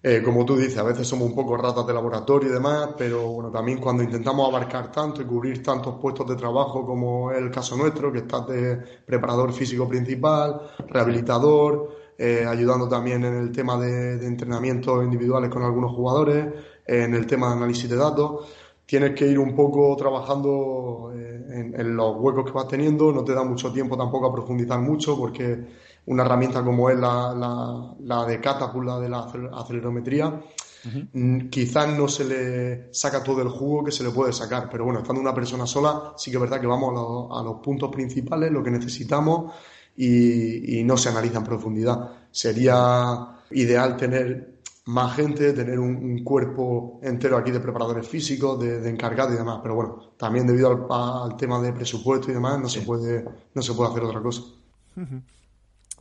Eh, 0.02 0.24
como 0.26 0.46
tú 0.46 0.58
dices, 0.58 0.80
a 0.80 0.84
veces 0.84 1.08
somos 1.08 1.30
un 1.30 1.36
poco 1.36 1.56
ratas 1.58 1.86
de 1.86 1.94
laboratorio 1.94 2.50
y 2.50 2.54
demás, 2.54 2.90
pero 2.98 3.28
bueno, 3.28 3.52
también 3.52 3.78
cuando 3.80 4.02
intentamos 4.02 4.50
abarcar 4.50 4.92
tanto 4.92 5.22
y 5.22 5.26
cubrir 5.26 5.62
tantos 5.62 6.00
puestos 6.02 6.26
de 6.28 6.38
trabajo 6.38 6.84
como 6.88 7.32
es 7.32 7.38
el 7.38 7.52
caso 7.52 7.78
nuestro, 7.78 8.12
que 8.12 8.20
estás 8.20 8.48
de 8.48 8.78
preparador 9.06 9.54
físico 9.54 9.88
principal, 9.88 10.60
rehabilitador, 10.88 11.99
eh, 12.22 12.46
ayudando 12.46 12.90
también 12.90 13.24
en 13.24 13.34
el 13.34 13.50
tema 13.50 13.80
de, 13.80 14.18
de 14.18 14.28
entrenamientos 14.28 15.02
individuales 15.06 15.50
con 15.50 15.64
algunos 15.64 15.96
jugadores, 15.96 16.48
en 16.86 17.14
el 17.14 17.26
tema 17.26 17.48
de 17.48 17.54
análisis 17.54 17.90
de 17.90 17.96
datos, 17.96 18.46
tienes 18.86 19.16
que 19.16 19.26
ir 19.26 19.40
un 19.40 19.56
poco 19.56 19.96
trabajando 19.96 21.14
eh, 21.16 21.46
en, 21.50 21.80
en, 21.80 21.96
los 21.96 22.18
huecos 22.18 22.44
que 22.44 22.52
vas 22.52 22.68
teniendo, 22.68 23.14
no 23.14 23.24
te 23.24 23.34
da 23.34 23.44
mucho 23.44 23.72
tiempo 23.72 23.96
tampoco 23.96 24.28
a 24.28 24.34
profundizar 24.34 24.80
mucho 24.80 25.18
porque 25.18 25.66
una 26.08 26.26
herramienta 26.26 26.62
como 26.62 26.90
es 26.90 27.00
la, 27.00 27.34
la, 27.34 27.96
la 28.02 28.26
de 28.26 28.42
Catapult, 28.42 28.86
la 28.86 29.00
de 29.00 29.08
la 29.08 29.20
acelerometría, 29.54 30.28
uh-huh. 30.28 31.50
quizás 31.50 31.96
no 31.96 32.08
se 32.10 32.26
le 32.26 32.94
saca 32.94 33.24
todo 33.24 33.42
el 33.44 33.50
jugo 33.50 33.86
que 33.86 33.92
se 33.92 34.04
le 34.04 34.10
puede 34.10 34.34
sacar, 34.34 34.68
pero 34.70 34.84
bueno, 34.84 35.00
estando 35.00 35.22
una 35.22 35.34
persona 35.34 35.66
sola, 35.66 36.14
sí 36.18 36.32
que 36.32 36.38
es 36.38 36.42
verdad 36.42 36.60
que 36.60 36.68
vamos 36.68 36.90
a, 36.90 36.94
lo, 36.94 37.40
a 37.40 37.44
los 37.44 37.62
puntos 37.62 37.90
principales, 37.90 38.52
lo 38.52 38.62
que 38.62 38.72
necesitamos 38.72 39.54
y, 40.02 40.80
y 40.80 40.84
no 40.86 40.96
se 40.96 41.10
analiza 41.10 41.40
en 41.40 41.44
profundidad. 41.44 42.12
Sería 42.32 43.36
ideal 43.52 43.98
tener 43.98 44.60
más 44.86 45.14
gente, 45.14 45.52
tener 45.52 45.78
un, 45.78 45.94
un, 45.98 46.24
cuerpo 46.24 47.02
entero 47.04 47.36
aquí 47.36 47.52
de 47.52 47.60
preparadores 47.60 48.08
físicos, 48.08 48.58
de, 48.62 48.80
de 48.80 48.90
encargados 48.90 49.34
y 49.34 49.38
demás. 49.38 49.60
Pero 49.62 49.76
bueno, 49.76 50.14
también 50.18 50.48
debido 50.48 50.70
al, 50.70 51.32
al, 51.32 51.36
tema 51.36 51.62
de 51.62 51.74
presupuesto 51.74 52.32
y 52.32 52.34
demás, 52.34 52.62
no 52.62 52.70
sí. 52.70 52.80
se 52.80 52.86
puede, 52.86 53.26
no 53.54 53.62
se 53.62 53.74
puede 53.74 53.90
hacer 53.90 54.04
otra 54.04 54.22
cosa. 54.22 54.42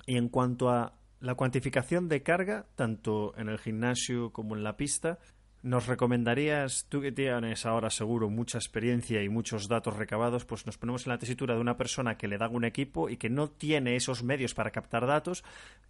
Y 0.07 0.17
en 0.17 0.28
cuanto 0.28 0.71
a 0.71 0.93
la 1.19 1.35
cuantificación 1.35 2.09
de 2.09 2.23
carga, 2.23 2.67
tanto 2.76 3.37
en 3.37 3.49
el 3.49 3.59
gimnasio 3.59 4.31
como 4.33 4.55
en 4.55 4.62
la 4.62 4.76
pista, 4.76 5.19
¿nos 5.62 5.87
recomendarías, 5.87 6.87
tú 6.88 7.00
que 7.00 7.12
tienes 7.12 7.67
ahora 7.67 7.91
seguro 7.91 8.31
mucha 8.31 8.59
experiencia 8.59 9.23
y 9.23 9.29
muchos 9.29 9.69
datos 9.69 9.97
recabados, 9.97 10.45
pues 10.45 10.67
nos 10.67 10.79
ponemos 10.79 11.07
en 11.07 11.12
la 11.12 11.19
tesitura 11.19 11.55
de 11.55 11.61
una 11.61 11.77
persona 11.77 12.17
que 12.17 12.29
le 12.29 12.38
da 12.38 12.49
un 12.49 12.65
equipo 12.65 13.09
y 13.09 13.17
que 13.17 13.31
no 13.31 13.49
tiene 13.49 13.97
esos 13.97 14.23
medios 14.23 14.55
para 14.55 14.71
captar 14.71 15.07
datos? 15.07 15.45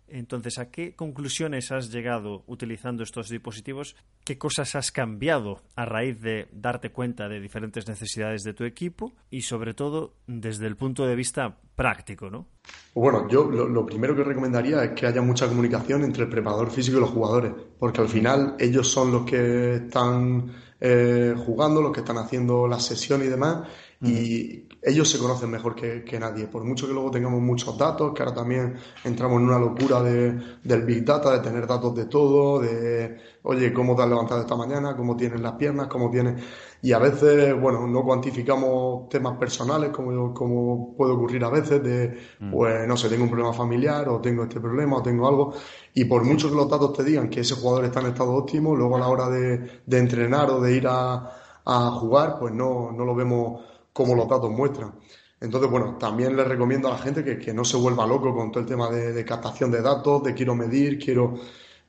Entonces, 0.08 0.58
¿a 0.58 0.70
qué 0.70 0.94
conclusiones 0.94 1.70
has 1.70 1.92
llegado 1.92 2.44
utilizando 2.46 3.02
estos 3.02 3.28
dispositivos? 3.28 3.94
¿Qué 4.24 4.38
cosas 4.38 4.74
has 4.74 4.90
cambiado 4.90 5.62
a 5.76 5.84
raíz 5.84 6.20
de 6.20 6.48
darte 6.52 6.90
cuenta 6.90 7.28
de 7.28 7.40
diferentes 7.40 7.86
necesidades 7.88 8.42
de 8.42 8.54
tu 8.54 8.64
equipo? 8.64 9.12
Y 9.30 9.42
sobre 9.42 9.74
todo, 9.74 10.14
desde 10.26 10.66
el 10.66 10.76
punto 10.76 11.06
de 11.06 11.14
vista 11.14 11.58
práctico, 11.78 12.28
¿no? 12.28 12.48
Bueno, 12.92 13.28
yo 13.28 13.44
lo, 13.44 13.86
primero 13.86 14.16
que 14.16 14.24
recomendaría 14.24 14.82
es 14.82 14.90
que 14.90 15.06
haya 15.06 15.22
mucha 15.22 15.46
comunicación 15.46 16.02
entre 16.02 16.24
el 16.24 16.28
preparador 16.28 16.72
físico 16.72 16.98
y 16.98 17.00
los 17.00 17.10
jugadores, 17.10 17.52
porque 17.78 18.00
al 18.00 18.08
final 18.08 18.56
ellos 18.58 18.88
son 18.88 19.12
los 19.12 19.24
que 19.24 19.76
están 19.76 20.50
eh, 20.80 21.36
jugando, 21.36 21.80
los 21.80 21.92
que 21.92 22.00
están 22.00 22.18
haciendo 22.18 22.66
las 22.66 22.84
sesiones 22.84 23.28
y 23.28 23.30
demás, 23.30 23.68
y 24.00 24.68
ellos 24.80 25.10
se 25.10 25.18
conocen 25.18 25.50
mejor 25.50 25.74
que, 25.74 26.18
nadie. 26.20 26.46
Por 26.46 26.64
mucho 26.64 26.86
que 26.86 26.92
luego 26.92 27.10
tengamos 27.10 27.40
muchos 27.40 27.76
datos, 27.76 28.12
que 28.14 28.22
ahora 28.22 28.34
también 28.34 28.76
entramos 29.02 29.40
en 29.40 29.48
una 29.48 29.58
locura 29.58 30.00
de, 30.02 30.38
del 30.62 30.82
Big 30.82 31.04
Data, 31.04 31.32
de 31.32 31.40
tener 31.40 31.66
datos 31.66 31.94
de 31.96 32.06
todo, 32.06 32.60
de, 32.60 33.18
oye, 33.42 33.72
cómo 33.72 33.96
te 33.96 34.02
has 34.02 34.08
levantado 34.08 34.40
esta 34.40 34.54
mañana, 34.54 34.96
cómo 34.96 35.16
tienes 35.16 35.40
las 35.40 35.52
piernas, 35.54 35.88
cómo 35.88 36.10
tienes... 36.10 36.40
Y 36.80 36.92
a 36.92 37.00
veces, 37.00 37.60
bueno, 37.60 37.88
no 37.88 38.04
cuantificamos 38.04 39.08
temas 39.08 39.36
personales, 39.36 39.90
como, 39.90 40.32
como 40.32 40.94
puede 40.96 41.12
ocurrir 41.12 41.42
a 41.42 41.50
veces, 41.50 41.82
de, 41.82 42.16
mm. 42.38 42.52
pues, 42.52 42.86
no 42.86 42.96
sé, 42.96 43.08
tengo 43.08 43.24
un 43.24 43.30
problema 43.30 43.52
familiar, 43.52 44.08
o 44.08 44.20
tengo 44.20 44.44
este 44.44 44.60
problema, 44.60 44.98
o 44.98 45.02
tengo 45.02 45.26
algo. 45.26 45.54
Y 45.94 46.04
por 46.04 46.22
mucho 46.22 46.48
que 46.48 46.54
los 46.54 46.70
datos 46.70 46.92
te 46.92 47.02
digan 47.02 47.28
que 47.28 47.40
ese 47.40 47.56
jugador 47.56 47.86
está 47.86 47.98
en 47.98 48.06
estado 48.06 48.32
óptimo, 48.32 48.76
luego 48.76 48.94
a 48.94 49.00
la 49.00 49.08
hora 49.08 49.28
de, 49.28 49.82
de 49.84 49.98
entrenar 49.98 50.50
o 50.50 50.60
de 50.60 50.76
ir 50.76 50.86
a, 50.86 51.32
a 51.64 51.90
jugar, 51.90 52.36
pues 52.38 52.54
no, 52.54 52.92
no 52.92 53.04
lo 53.04 53.14
vemos 53.16 53.60
como 53.98 54.14
los 54.14 54.28
datos 54.28 54.48
muestran. 54.48 54.94
Entonces, 55.40 55.68
bueno, 55.68 55.96
también 55.98 56.36
les 56.36 56.46
recomiendo 56.46 56.86
a 56.86 56.92
la 56.92 56.98
gente 56.98 57.24
que, 57.24 57.52
no 57.52 57.64
se 57.64 57.76
vuelva 57.76 58.06
loco 58.06 58.32
con 58.32 58.52
todo 58.52 58.60
el 58.60 58.68
tema 58.68 58.88
de, 58.88 59.24
captación 59.24 59.72
de 59.72 59.82
datos, 59.82 60.22
de 60.22 60.34
quiero 60.34 60.54
medir, 60.54 61.00
quiero... 61.00 61.34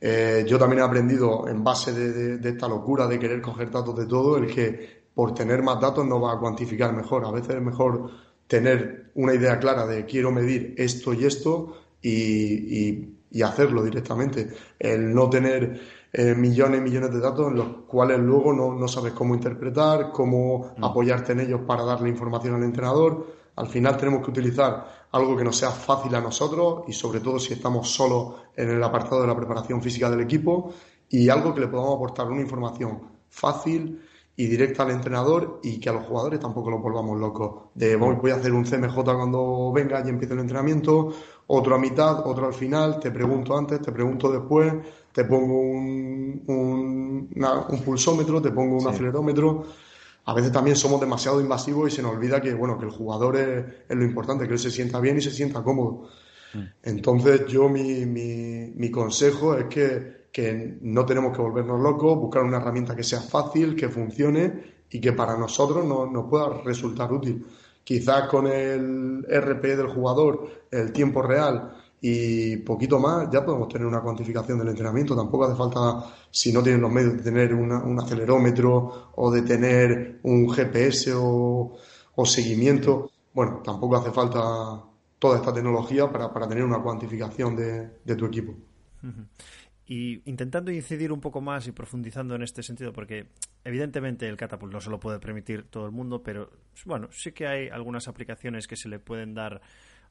Eh, 0.02 0.44
yo 0.48 0.58
también 0.58 0.82
he 0.82 0.86
aprendido 0.86 1.48
en 1.48 1.64
base 1.64 1.94
de, 1.94 2.50
esta 2.50 2.68
locura 2.68 3.06
de 3.06 3.20
querer 3.20 3.42
coger 3.44 3.70
datos 3.70 3.96
de 3.96 4.08
todo, 4.08 4.38
el 4.38 4.48
que 4.48 5.04
por 5.14 5.36
tener 5.36 5.62
más 5.62 5.80
datos 5.80 6.04
no 6.04 6.20
va 6.20 6.34
a 6.34 6.40
cuantificar 6.40 6.94
mejor. 6.94 7.26
A 7.26 7.32
veces 7.32 7.58
es 7.58 7.62
mejor 7.62 8.10
tener 8.48 9.12
una 9.14 9.36
idea 9.36 9.60
clara 9.60 9.86
de 9.86 10.06
quiero 10.06 10.32
medir 10.32 10.74
esto 10.78 11.14
y 11.14 11.26
esto 11.26 11.76
y, 12.02 13.08
y 13.30 13.42
hacerlo 13.44 13.84
directamente. 13.84 14.50
El 14.80 15.14
no 15.14 15.30
tener 15.30 15.80
eh, 16.12 16.34
millones 16.36 16.80
y 16.80 16.84
millones 16.84 17.12
de 17.12 17.20
datos 17.20 17.48
en 17.48 17.58
los 17.58 17.68
cuales 17.88 18.20
luego 18.20 18.52
no, 18.54 18.74
no 18.74 18.88
sabes 18.88 19.14
cómo 19.14 19.36
interpretar, 19.36 20.12
cómo 20.12 20.74
mm. 20.78 20.84
apoyarte 20.84 21.34
en 21.34 21.42
ellos 21.42 21.62
para 21.68 21.84
darle 21.84 22.10
información 22.10 22.56
al 22.56 22.64
entrenador. 22.64 23.28
Al 23.56 23.68
final 23.68 23.98
tenemos 23.98 24.24
que 24.24 24.32
utilizar 24.32 25.08
algo 25.12 25.36
que 25.36 25.44
nos 25.44 25.58
sea 25.58 25.72
fácil 25.72 26.16
a 26.16 26.22
nosotros 26.22 26.84
y 26.88 26.94
sobre 26.94 27.20
todo 27.20 27.40
si 27.40 27.54
estamos 27.54 27.90
solos 27.90 28.36
en 28.56 28.70
el 28.70 28.84
apartado 28.84 29.22
de 29.22 29.28
la 29.28 29.36
preparación 29.36 29.82
física 29.82 30.10
del 30.10 30.22
equipo 30.22 30.74
y 31.10 31.30
algo 31.30 31.54
que 31.54 31.62
le 31.62 31.68
podamos 31.68 31.96
aportar 31.96 32.28
una 32.28 32.42
información 32.42 33.02
fácil 33.30 34.02
y 34.36 34.48
directa 34.48 34.84
al 34.84 34.92
entrenador 34.92 35.60
y 35.64 35.82
que 35.82 35.90
a 35.90 35.92
los 35.92 36.06
jugadores 36.06 36.40
tampoco 36.40 36.72
los 36.72 36.82
volvamos 36.82 37.20
locos. 37.20 37.64
De 37.76 37.98
voy 37.98 38.32
a 38.32 38.36
hacer 38.36 38.54
un 38.54 38.64
CMJ 38.64 38.96
cuando 39.04 39.72
venga 39.74 40.02
y 40.06 40.08
empiece 40.08 40.34
el 40.34 40.40
entrenamiento, 40.40 41.10
otro 41.48 41.76
a 41.76 41.78
mitad, 41.78 42.26
otro 42.26 42.48
al 42.48 42.54
final, 42.54 43.02
te 43.02 43.12
pregunto 43.12 43.58
antes, 43.58 43.82
te 43.82 43.92
pregunto 43.92 44.32
después, 44.32 44.74
te 45.20 45.26
pongo 45.26 45.60
un, 45.60 46.44
un, 46.48 47.82
pulsómetro, 47.84 48.42
te 48.42 48.52
pongo 48.52 48.78
un 48.78 48.88
acelerómetro. 48.88 49.66
A 50.24 50.34
veces 50.34 50.50
también 50.50 50.78
somos 50.78 51.02
demasiado 51.02 51.42
invasivos 51.42 51.92
y 51.92 51.96
se 51.98 52.02
nos 52.02 52.14
olvida 52.14 52.40
que, 52.40 52.54
bueno, 52.54 52.78
que 52.78 52.86
el 52.86 52.92
jugador 52.92 53.36
es, 53.36 53.98
lo 53.98 54.06
importante, 54.06 54.48
que 54.48 54.54
él 54.54 54.60
se 54.60 54.72
sienta 54.72 55.02
bien 55.02 55.18
y 55.18 55.22
se 55.22 55.32
sienta 55.32 55.62
cómodo. 55.62 56.08
Mm. 56.54 56.60
Entonces, 56.84 57.48
yo 57.48 57.68
mi, 57.68 58.06
mi, 58.06 58.72
mi 58.74 58.90
consejo 58.90 59.56
es 59.56 59.66
que, 59.66 60.28
que 60.32 60.78
no 60.80 61.06
tenemos 61.06 61.36
que 61.36 61.42
volvernos 61.42 61.82
locos, 61.82 62.18
buscar 62.18 62.44
una 62.44 62.58
herramienta 62.58 62.96
que 62.96 63.04
sea 63.04 63.20
fácil, 63.20 63.76
que 63.76 63.90
funcione 63.90 64.86
y 64.90 65.02
que 65.02 65.12
para 65.12 65.38
nosotros 65.38 65.84
nos 65.84 66.10
no 66.10 66.30
pueda 66.30 66.62
resultar 66.64 67.12
útil. 67.12 67.46
Quizás 67.84 68.30
con 68.30 68.48
el 68.48 69.26
RP 69.30 69.76
del 69.76 69.88
jugador, 69.88 70.48
el 70.72 70.94
tiempo 70.94 71.22
real 71.22 71.74
y 72.02 72.58
poquito 72.58 73.00
más, 73.00 73.30
ya 73.30 73.44
podemos 73.44 73.68
tener 73.68 73.86
una 73.86 74.02
cuantificación 74.02 74.58
del 74.60 74.70
entrenamiento. 74.70 75.16
Tampoco 75.16 75.46
hace 75.46 75.56
falta, 75.56 76.06
si 76.32 76.54
no 76.54 76.64
tienen 76.64 76.82
los 76.82 76.92
medios, 76.92 77.18
de 77.18 77.24
tener 77.24 77.54
un 77.54 78.00
acelerómetro 78.00 79.12
o 79.16 79.32
de 79.32 79.42
tener 79.42 80.20
un 80.24 80.50
GPS 80.50 81.12
o, 81.16 81.78
seguimiento. 82.24 83.12
Bueno, 83.34 83.62
tampoco 83.64 83.98
hace 83.98 84.12
falta 84.12 84.82
toda 85.18 85.38
esta 85.38 85.54
tecnología 85.54 86.10
para, 86.10 86.48
tener 86.48 86.64
una 86.64 86.82
cuantificación 86.82 87.56
de, 87.56 88.16
tu 88.16 88.26
equipo. 88.26 88.56
Y 89.86 90.22
intentando 90.30 90.72
incidir 90.72 91.12
un 91.12 91.20
poco 91.20 91.42
más 91.42 91.68
y 91.68 91.72
profundizando 91.72 92.36
en 92.36 92.44
este 92.44 92.64
sentido, 92.64 92.94
porque 92.94 93.28
evidentemente 93.66 94.28
el 94.28 94.38
Catapult 94.38 94.72
no 94.72 94.80
se 94.80 94.90
lo 94.90 95.00
puede 95.00 95.20
permitir 95.20 95.64
todo 95.64 95.86
el 95.86 95.92
mundo, 95.92 96.22
pero 96.24 96.50
bueno, 96.86 97.10
sí 97.12 97.32
que 97.32 97.48
hay 97.48 97.70
algunas 97.70 98.08
aplicaciones 98.08 98.68
que 98.68 98.76
se 98.78 98.88
le 98.88 99.00
pueden 99.00 99.34
dar 99.34 99.62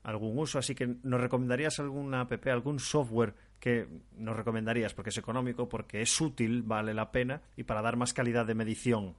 algún 0.02 0.38
uso, 0.38 0.58
así 0.58 0.74
que 0.74 0.96
¿nos 1.02 1.20
recomendarías 1.20 1.78
alguna 1.80 2.22
app, 2.22 2.46
algún 2.46 2.78
software 2.78 3.34
que 3.60 3.88
nos 4.16 4.36
recomendarías 4.36 4.94
porque 4.94 5.10
es 5.10 5.18
económico, 5.18 5.68
porque 5.68 6.00
es 6.00 6.20
útil, 6.20 6.62
vale 6.62 6.94
la 6.94 7.10
pena 7.10 7.42
y 7.56 7.64
para 7.64 7.82
dar 7.82 7.96
más 7.96 8.12
calidad 8.12 8.46
de 8.46 8.54
medición? 8.54 9.14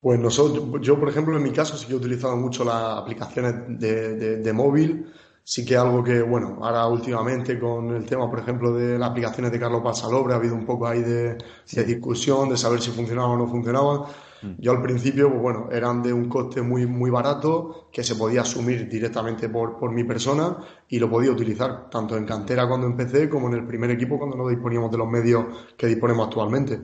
Pues 0.00 0.20
nosotros, 0.20 0.80
yo, 0.80 0.98
por 0.98 1.08
ejemplo, 1.08 1.36
en 1.36 1.42
mi 1.42 1.50
caso 1.50 1.76
sí 1.76 1.86
que 1.86 1.92
he 1.92 1.96
utilizado 1.96 2.36
mucho 2.36 2.64
las 2.64 2.98
aplicaciones 2.98 3.80
de, 3.80 4.36
de, 4.38 4.52
móvil. 4.52 5.12
Sí 5.42 5.64
que 5.64 5.76
algo 5.76 6.04
que, 6.04 6.22
bueno, 6.22 6.58
ahora 6.62 6.86
últimamente 6.86 7.58
con 7.58 7.96
el 7.96 8.04
tema, 8.04 8.30
por 8.30 8.38
ejemplo, 8.38 8.72
de 8.74 8.98
las 8.98 9.10
aplicaciones 9.10 9.50
de 9.50 9.58
Carlos 9.58 9.82
Pasalobre, 9.82 10.34
ha 10.34 10.36
habido 10.36 10.54
un 10.54 10.64
poco 10.64 10.86
ahí 10.86 11.00
de, 11.00 11.36
de 11.72 11.84
discusión, 11.84 12.48
de 12.48 12.56
saber 12.56 12.80
si 12.80 12.90
funcionaban 12.90 13.32
o 13.32 13.38
no 13.38 13.48
funcionaban. 13.48 14.02
Mm. 14.42 14.52
Yo 14.58 14.72
al 14.72 14.82
principio, 14.82 15.28
pues 15.28 15.40
bueno, 15.40 15.68
eran 15.72 16.02
de 16.02 16.12
un 16.12 16.28
coste 16.28 16.62
muy, 16.62 16.86
muy 16.86 17.10
barato 17.10 17.88
que 17.92 18.02
se 18.02 18.14
podía 18.14 18.42
asumir 18.42 18.88
directamente 18.88 19.48
por, 19.48 19.78
por 19.78 19.90
mi 19.90 20.04
persona 20.04 20.56
y 20.88 20.98
lo 20.98 21.10
podía 21.10 21.30
utilizar 21.30 21.88
tanto 21.90 22.16
en 22.16 22.24
cantera 22.24 22.68
cuando 22.68 22.86
empecé 22.86 23.28
como 23.28 23.48
en 23.48 23.54
el 23.54 23.66
primer 23.66 23.90
equipo 23.90 24.18
cuando 24.18 24.36
no 24.36 24.48
disponíamos 24.48 24.90
de 24.90 24.98
los 24.98 25.08
medios 25.08 25.44
que 25.76 25.86
disponemos 25.86 26.28
actualmente. 26.28 26.78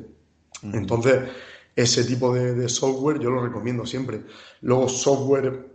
Mm. 0.62 0.74
Entonces, 0.74 1.30
ese 1.76 2.04
tipo 2.04 2.32
de, 2.32 2.54
de 2.54 2.68
software 2.68 3.18
yo 3.18 3.30
lo 3.30 3.42
recomiendo 3.42 3.84
siempre. 3.84 4.22
Luego, 4.62 4.88
software 4.88 5.73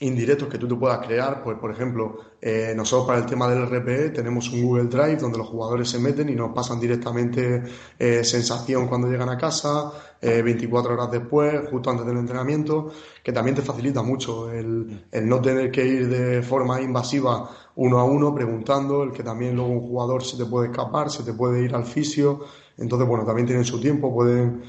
indirectos 0.00 0.48
que 0.48 0.58
tú 0.58 0.66
te 0.66 0.74
puedas 0.74 1.06
crear. 1.06 1.42
Pues, 1.42 1.58
por 1.58 1.70
ejemplo, 1.70 2.18
eh, 2.40 2.72
nosotros 2.74 3.06
para 3.06 3.18
el 3.18 3.26
tema 3.26 3.48
del 3.48 3.66
RPE 3.66 4.10
tenemos 4.10 4.50
un 4.50 4.62
Google 4.62 4.84
Drive 4.84 5.16
donde 5.16 5.38
los 5.38 5.48
jugadores 5.48 5.88
se 5.88 5.98
meten 5.98 6.28
y 6.28 6.34
nos 6.34 6.52
pasan 6.52 6.80
directamente 6.80 7.62
eh, 7.98 8.24
sensación 8.24 8.88
cuando 8.88 9.08
llegan 9.08 9.28
a 9.28 9.36
casa, 9.36 9.92
24 10.22 10.90
eh, 10.90 10.94
horas 10.94 11.10
después, 11.10 11.68
justo 11.70 11.90
antes 11.90 12.06
del 12.06 12.16
entrenamiento, 12.16 12.92
que 13.22 13.32
también 13.32 13.54
te 13.54 13.62
facilita 13.62 14.02
mucho 14.02 14.50
el, 14.50 15.06
el, 15.10 15.28
no 15.28 15.40
tener 15.40 15.70
que 15.70 15.86
ir 15.86 16.08
de 16.08 16.42
forma 16.42 16.80
invasiva 16.80 17.50
uno 17.76 17.98
a 17.98 18.04
uno 18.04 18.34
preguntando, 18.34 19.02
el 19.02 19.12
que 19.12 19.22
también 19.22 19.54
luego 19.54 19.70
un 19.70 19.80
jugador 19.80 20.24
se 20.24 20.36
te 20.36 20.44
puede 20.44 20.68
escapar, 20.68 21.10
se 21.10 21.22
te 21.22 21.32
puede 21.32 21.62
ir 21.62 21.74
al 21.74 21.84
fisio. 21.84 22.40
Entonces, 22.76 23.06
bueno, 23.06 23.24
también 23.24 23.46
tienen 23.46 23.64
su 23.64 23.78
tiempo, 23.80 24.14
pueden 24.14 24.62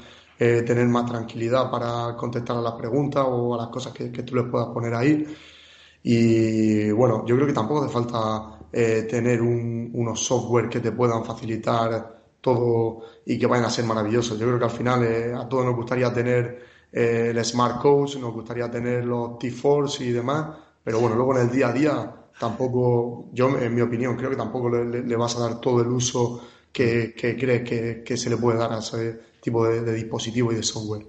eh, 0.44 0.62
tener 0.62 0.88
más 0.88 1.06
tranquilidad 1.06 1.70
para 1.70 2.16
contestar 2.16 2.56
a 2.56 2.60
las 2.60 2.72
preguntas 2.72 3.24
o 3.28 3.54
a 3.54 3.58
las 3.58 3.68
cosas 3.68 3.92
que, 3.92 4.08
tú 4.08 4.34
les 4.34 4.46
puedas 4.46 4.70
poner 4.70 4.92
ahí. 4.92 5.24
Y 6.02 6.90
bueno, 6.90 7.24
yo 7.24 7.36
creo 7.36 7.46
que 7.46 7.52
tampoco 7.52 7.84
hace 7.84 7.92
falta 7.92 8.58
eh, 8.72 9.06
tener 9.08 9.40
unos 9.40 10.18
software 10.18 10.68
que 10.68 10.80
te 10.80 10.90
puedan 10.90 11.24
facilitar 11.24 12.24
todo 12.40 13.02
y 13.24 13.38
que 13.38 13.46
vayan 13.46 13.66
a 13.66 13.70
ser 13.70 13.84
maravillosos. 13.84 14.36
Yo 14.36 14.46
creo 14.46 14.58
que 14.58 14.64
al 14.64 14.72
final 14.72 15.04
eh, 15.04 15.32
a 15.32 15.48
todos 15.48 15.64
nos 15.64 15.76
gustaría 15.76 16.12
tener 16.12 16.60
el 16.90 17.44
Smart 17.44 17.80
Coach, 17.80 18.16
nos 18.16 18.34
gustaría 18.34 18.68
tener 18.68 19.04
los 19.04 19.38
T-Force 19.38 20.04
y 20.04 20.10
demás, 20.10 20.56
pero 20.82 20.98
bueno, 20.98 21.14
luego 21.14 21.36
en 21.36 21.42
el 21.42 21.52
día 21.52 21.68
a 21.68 21.72
día 21.72 22.16
tampoco, 22.40 23.30
yo 23.32 23.56
en 23.60 23.72
mi 23.72 23.80
opinión, 23.80 24.16
creo 24.16 24.30
que 24.30 24.36
tampoco 24.36 24.70
le, 24.70 25.16
vas 25.16 25.36
a 25.36 25.40
dar 25.40 25.60
todo 25.60 25.82
el 25.82 25.88
uso 25.88 26.42
que, 26.72 27.14
crees 27.16 27.62
que, 27.62 28.02
que, 28.04 28.16
se 28.16 28.28
le 28.28 28.36
puede 28.36 28.58
dar 28.58 28.72
a 28.72 28.80
ese, 28.80 29.31
tipo 29.42 29.68
de, 29.68 29.92
dispositivo 29.92 30.52
y 30.52 30.56
de 30.56 30.62
software. 30.62 31.06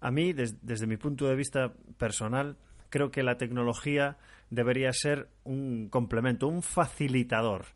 A 0.00 0.10
mí, 0.10 0.32
desde 0.34 0.86
mi 0.86 0.96
punto 0.98 1.26
de 1.26 1.36
vista 1.36 1.72
personal, 1.96 2.58
creo 2.90 3.10
que 3.10 3.22
la 3.22 3.38
tecnología 3.38 4.18
debería 4.50 4.92
ser 4.92 5.28
un 5.44 5.88
complemento, 5.88 6.48
un 6.48 6.62
facilitador. 6.62 7.66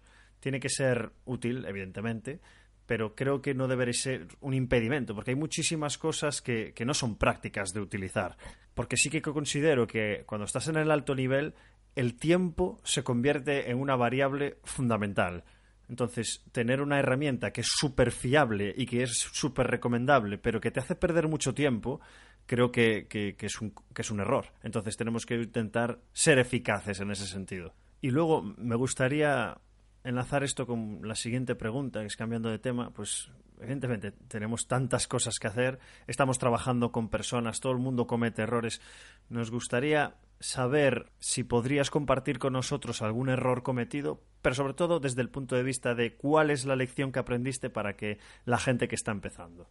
Tiene 0.40 0.60
que 0.60 0.68
ser 0.68 1.12
útil, 1.24 1.64
evidentemente, 1.64 2.40
pero 2.86 3.14
creo 3.14 3.40
que 3.40 3.54
no 3.54 3.68
debería 3.68 3.94
ser 3.94 4.26
un 4.40 4.54
impedimento, 4.54 5.14
porque 5.14 5.30
hay 5.30 5.36
muchísimas 5.36 5.96
cosas 5.96 6.42
que, 6.42 6.72
que, 6.74 6.84
no 6.84 6.94
son 6.94 7.16
prácticas 7.16 7.72
de 7.72 7.80
utilizar. 7.80 8.36
Porque 8.74 8.96
sí 8.96 9.10
que 9.10 9.22
considero 9.22 9.86
que 9.86 10.24
cuando 10.26 10.44
estás 10.44 10.68
en 10.68 10.76
el 10.76 10.90
alto 10.90 11.14
nivel, 11.14 11.54
el 11.94 12.14
tiempo 12.16 12.80
se 12.84 13.02
convierte 13.02 13.70
en 13.70 13.78
una 13.80 13.96
variable 13.96 14.58
fundamental. 14.64 15.44
Entonces, 15.88 16.44
tener 16.52 16.80
una 16.82 16.98
herramienta 16.98 17.50
que 17.50 17.62
es 17.62 17.68
súper 17.68 18.12
fiable 18.12 18.74
y 18.76 18.86
que 18.86 19.02
es 19.02 19.12
súper 19.32 19.66
recomendable, 19.66 20.38
pero 20.38 20.60
que 20.60 20.70
te 20.70 20.80
hace 20.80 20.94
perder 20.94 21.28
mucho 21.28 21.54
tiempo, 21.54 22.00
creo 22.46 22.70
que, 22.70 23.06
que, 23.08 23.34
es 23.40 23.60
un, 23.60 23.72
que 23.94 24.02
es 24.02 24.10
un 24.10 24.20
error. 24.20 24.52
Entonces, 24.62 24.96
tenemos 24.96 25.24
que 25.24 25.36
intentar 25.36 25.98
ser 26.12 26.38
eficaces 26.38 27.00
en 27.00 27.10
ese 27.10 27.26
sentido. 27.26 27.74
Y 28.00 28.10
luego, 28.10 28.42
me 28.42 28.76
gustaría 28.76 29.58
enlazar 30.04 30.44
esto 30.44 30.66
con 30.66 31.00
la 31.02 31.14
siguiente 31.14 31.54
pregunta, 31.54 32.00
que 32.00 32.06
es 32.06 32.16
cambiando 32.16 32.50
de 32.50 32.58
tema, 32.58 32.90
pues 32.90 33.30
evidentemente 33.60 34.12
tenemos 34.12 34.66
tantas 34.66 35.06
cosas 35.06 35.38
que 35.38 35.48
hacer, 35.48 35.78
estamos 36.06 36.38
trabajando 36.38 36.92
con 36.92 37.08
personas, 37.08 37.60
todo 37.60 37.72
el 37.72 37.78
mundo 37.78 38.06
comete 38.06 38.42
errores. 38.42 38.80
Nos 39.28 39.50
gustaría 39.50 40.14
saber 40.40 41.10
si 41.18 41.44
podrías 41.44 41.90
compartir 41.90 42.38
con 42.38 42.52
nosotros 42.52 43.02
algún 43.02 43.28
error 43.28 43.62
cometido, 43.62 44.20
pero 44.42 44.54
sobre 44.54 44.74
todo 44.74 45.00
desde 45.00 45.22
el 45.22 45.30
punto 45.30 45.56
de 45.56 45.62
vista 45.62 45.94
de 45.94 46.16
cuál 46.16 46.50
es 46.50 46.64
la 46.64 46.76
lección 46.76 47.12
que 47.12 47.18
aprendiste 47.18 47.70
para 47.70 47.96
que 47.96 48.18
la 48.44 48.58
gente 48.58 48.88
que 48.88 48.94
está 48.94 49.10
empezando. 49.10 49.68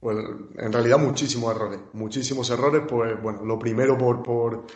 Pues 0.00 0.18
en 0.58 0.72
realidad 0.72 0.98
muchísimos 0.98 1.54
errores, 1.54 1.80
muchísimos 1.92 2.50
errores, 2.50 2.82
pues 2.88 3.20
bueno, 3.22 3.44
lo 3.44 3.58
primero 3.58 3.96
por, 3.96 4.22
por, 4.22 4.66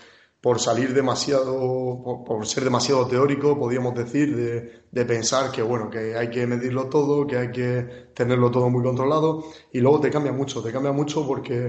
por 0.40 0.60
salir 0.60 0.94
demasiado, 0.94 2.22
por, 2.24 2.46
ser 2.46 2.62
demasiado 2.62 3.08
teórico, 3.08 3.58
podríamos 3.58 3.94
decir, 3.96 4.36
de, 4.36 4.84
de, 4.88 5.04
pensar 5.04 5.50
que 5.50 5.62
bueno, 5.62 5.90
que 5.90 6.14
hay 6.14 6.30
que 6.30 6.46
medirlo 6.46 6.88
todo, 6.88 7.26
que 7.26 7.38
hay 7.38 7.50
que 7.50 8.12
tenerlo 8.14 8.52
todo 8.52 8.70
muy 8.70 8.84
controlado, 8.84 9.44
y 9.72 9.80
luego 9.80 9.98
te 9.98 10.10
cambia 10.10 10.30
mucho, 10.30 10.62
te 10.62 10.70
cambia 10.70 10.92
mucho 10.92 11.26
porque 11.26 11.68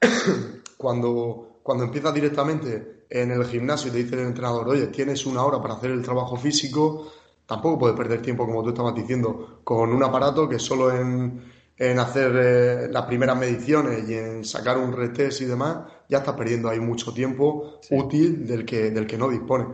cuando 0.76 1.49
cuando 1.62 1.84
empiezas 1.84 2.14
directamente 2.14 3.04
en 3.10 3.30
el 3.30 3.44
gimnasio 3.44 3.88
y 3.88 3.92
te 3.92 3.98
dice 3.98 4.14
el 4.14 4.28
entrenador, 4.28 4.68
oye, 4.68 4.86
tienes 4.88 5.26
una 5.26 5.44
hora 5.44 5.60
para 5.60 5.74
hacer 5.74 5.90
el 5.90 6.02
trabajo 6.02 6.36
físico, 6.36 7.12
tampoco 7.46 7.78
puedes 7.78 7.96
perder 7.96 8.22
tiempo, 8.22 8.46
como 8.46 8.62
tú 8.62 8.70
estabas 8.70 8.94
diciendo, 8.94 9.60
con 9.64 9.92
un 9.92 10.02
aparato 10.02 10.48
que 10.48 10.58
solo 10.58 10.94
en, 10.94 11.42
hacer 11.98 12.32
eh, 12.36 12.88
las 12.90 13.04
primeras 13.06 13.36
mediciones 13.38 14.08
y 14.08 14.14
en 14.14 14.44
sacar 14.44 14.78
un 14.78 14.92
retest 14.92 15.40
y 15.40 15.46
demás, 15.46 15.78
ya 16.08 16.18
estás 16.18 16.34
perdiendo 16.34 16.68
ahí 16.68 16.78
mucho 16.78 17.12
tiempo 17.12 17.80
útil 17.90 18.46
del 18.46 18.64
que, 18.64 18.90
del 18.90 19.06
que 19.06 19.16
no 19.16 19.28
dispone. 19.28 19.66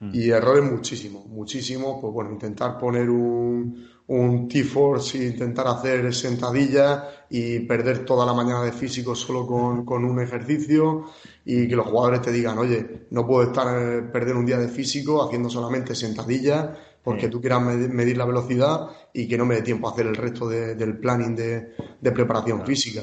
Mm. 0.00 0.10
Y 0.12 0.30
errores 0.30 0.70
muchísimos, 0.70 1.26
muchísimos, 1.26 1.98
pues 2.00 2.12
bueno, 2.12 2.32
intentar 2.32 2.78
poner 2.78 3.08
un, 3.08 3.86
un 4.08 4.48
T-Force 4.48 5.18
e 5.18 5.26
intentar 5.28 5.66
hacer 5.66 6.14
sentadillas 6.14 7.02
y 7.30 7.60
perder 7.60 8.04
toda 8.04 8.24
la 8.24 8.32
mañana 8.32 8.62
de 8.62 8.72
físico 8.72 9.14
solo 9.14 9.46
con, 9.46 10.04
un 10.04 10.20
ejercicio 10.20 11.06
y 11.44 11.66
que 11.66 11.76
los 11.76 11.86
jugadores 11.86 12.22
te 12.22 12.30
digan, 12.30 12.58
oye, 12.58 13.06
no 13.10 13.26
puedo 13.26 13.48
estar 13.48 13.66
eh, 13.80 14.02
perder 14.02 14.36
un 14.36 14.46
día 14.46 14.58
de 14.58 14.68
físico 14.68 15.24
haciendo 15.24 15.50
solamente 15.50 15.94
sentadillas 15.94 16.68
porque 17.02 17.28
tú 17.28 17.40
quieras 17.40 17.62
medir 17.62 18.16
la 18.16 18.24
velocidad 18.24 18.88
y 19.12 19.28
que 19.28 19.38
no 19.38 19.46
me 19.46 19.56
dé 19.56 19.62
tiempo 19.62 19.88
a 19.88 19.92
hacer 19.92 20.06
el 20.06 20.16
resto 20.16 20.48
del 20.48 20.98
planning 20.98 21.36
de, 21.36 22.12
preparación 22.12 22.66
física. 22.66 23.02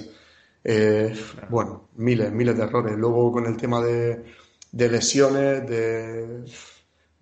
Eh, 0.62 1.16
bueno, 1.50 1.88
miles, 1.96 2.30
miles 2.34 2.58
de 2.58 2.64
errores. 2.64 2.98
Luego 2.98 3.32
con 3.32 3.46
el 3.46 3.56
tema 3.56 3.82
de, 3.82 4.26
de 4.74 4.90
lesiones, 4.90 5.70
de 5.70 6.44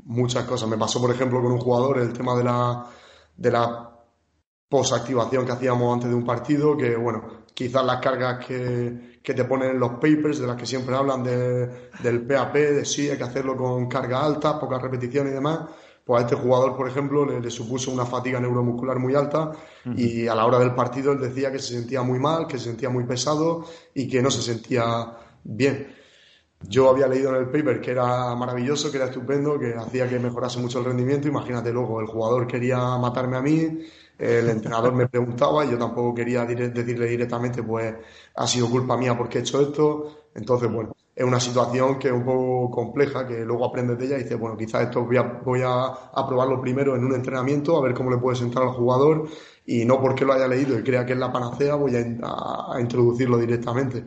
muchas 0.05 0.45
cosas. 0.45 0.69
Me 0.69 0.77
pasó, 0.77 0.99
por 1.01 1.11
ejemplo, 1.11 1.41
con 1.41 1.51
un 1.51 1.59
jugador 1.59 1.99
el 1.99 2.13
tema 2.13 2.35
de 2.35 2.43
la 2.43 2.85
de 3.35 3.51
la 3.51 3.91
posactivación 4.69 5.45
que 5.45 5.51
hacíamos 5.51 5.93
antes 5.93 6.09
de 6.09 6.15
un 6.15 6.25
partido, 6.25 6.77
que 6.77 6.95
bueno, 6.95 7.45
quizás 7.53 7.83
las 7.83 7.99
cargas 7.99 8.45
que, 8.45 9.19
que 9.21 9.33
te 9.33 9.43
ponen 9.43 9.71
en 9.71 9.79
los 9.79 9.93
papers, 9.93 10.39
de 10.39 10.47
las 10.47 10.55
que 10.55 10.65
siempre 10.65 10.95
hablan 10.95 11.23
de, 11.23 11.89
del 12.01 12.25
PAP, 12.25 12.53
de 12.55 12.85
sí, 12.85 13.09
hay 13.09 13.17
que 13.17 13.23
hacerlo 13.23 13.57
con 13.57 13.87
carga 13.87 14.23
alta, 14.23 14.59
pocas 14.59 14.81
repeticiones 14.81 15.31
y 15.31 15.35
demás, 15.35 15.59
pues 16.05 16.21
a 16.21 16.25
este 16.25 16.35
jugador, 16.35 16.75
por 16.75 16.87
ejemplo, 16.87 17.25
le, 17.25 17.51
supuso 17.51 17.91
una 17.91 18.05
fatiga 18.05 18.39
neuromuscular 18.39 18.97
muy 18.97 19.13
alta 19.13 19.51
y 19.95 20.27
a 20.27 20.35
la 20.35 20.45
hora 20.45 20.59
del 20.59 20.73
partido 20.73 21.11
él 21.11 21.19
decía 21.19 21.51
que 21.51 21.59
se 21.59 21.73
sentía 21.73 22.01
muy 22.01 22.19
mal, 22.19 22.47
que 22.47 22.57
se 22.57 22.65
sentía 22.65 22.89
muy 22.89 23.03
pesado 23.03 23.65
y 23.93 24.07
que 24.07 24.21
no 24.21 24.31
se 24.31 24.41
sentía 24.41 25.17
bien. 25.43 25.95
Yo 26.67 26.89
había 26.89 27.07
leído 27.07 27.29
en 27.29 27.41
el 27.41 27.45
paper 27.49 27.81
que 27.81 27.91
era 27.91 28.35
maravilloso, 28.35 28.91
que 28.91 28.97
era 28.97 29.07
estupendo, 29.07 29.59
que 29.59 29.73
hacía 29.73 30.07
que 30.07 30.19
mejorase 30.19 30.59
mucho 30.59 30.79
el 30.79 30.85
rendimiento. 30.85 31.27
Imagínate 31.27 31.71
luego, 31.71 31.99
el 31.99 32.07
jugador 32.07 32.47
quería 32.47 32.77
matarme 32.97 33.37
a 33.37 33.41
mí, 33.41 33.79
el 34.17 34.49
entrenador 34.49 34.93
me 34.93 35.07
preguntaba 35.07 35.65
y 35.65 35.71
yo 35.71 35.77
tampoco 35.77 36.13
quería 36.13 36.45
decirle 36.45 37.07
directamente, 37.07 37.63
pues 37.63 37.95
ha 38.35 38.47
sido 38.47 38.69
culpa 38.69 38.95
mía 38.95 39.17
porque 39.17 39.39
he 39.39 39.41
hecho 39.41 39.61
esto. 39.61 40.29
Entonces, 40.35 40.71
bueno, 40.71 40.95
es 41.15 41.25
una 41.25 41.39
situación 41.39 41.99
que 41.99 42.07
es 42.07 42.13
un 42.13 42.23
poco 42.23 42.71
compleja, 42.71 43.27
que 43.27 43.43
luego 43.43 43.65
aprendes 43.65 43.97
de 43.97 44.05
ella 44.05 44.19
y 44.19 44.23
dices, 44.23 44.39
bueno, 44.39 44.55
quizás 44.55 44.83
esto 44.83 45.03
voy 45.03 45.17
a, 45.17 45.23
voy 45.23 45.61
a, 45.63 45.93
probarlo 46.27 46.61
primero 46.61 46.95
en 46.95 47.03
un 47.03 47.13
entrenamiento, 47.13 47.77
a 47.77 47.81
ver 47.81 47.93
cómo 47.93 48.11
le 48.11 48.17
puede 48.17 48.37
sentar 48.37 48.63
al 48.63 48.69
jugador 48.69 49.27
y 49.65 49.83
no 49.83 49.99
porque 49.99 50.23
lo 50.23 50.33
haya 50.33 50.47
leído 50.47 50.77
y 50.79 50.83
crea 50.83 51.05
que 51.05 51.13
es 51.13 51.19
la 51.19 51.31
panacea, 51.31 51.75
voy 51.75 51.95
a 51.95 52.79
introducirlo 52.79 53.37
directamente. 53.37 54.05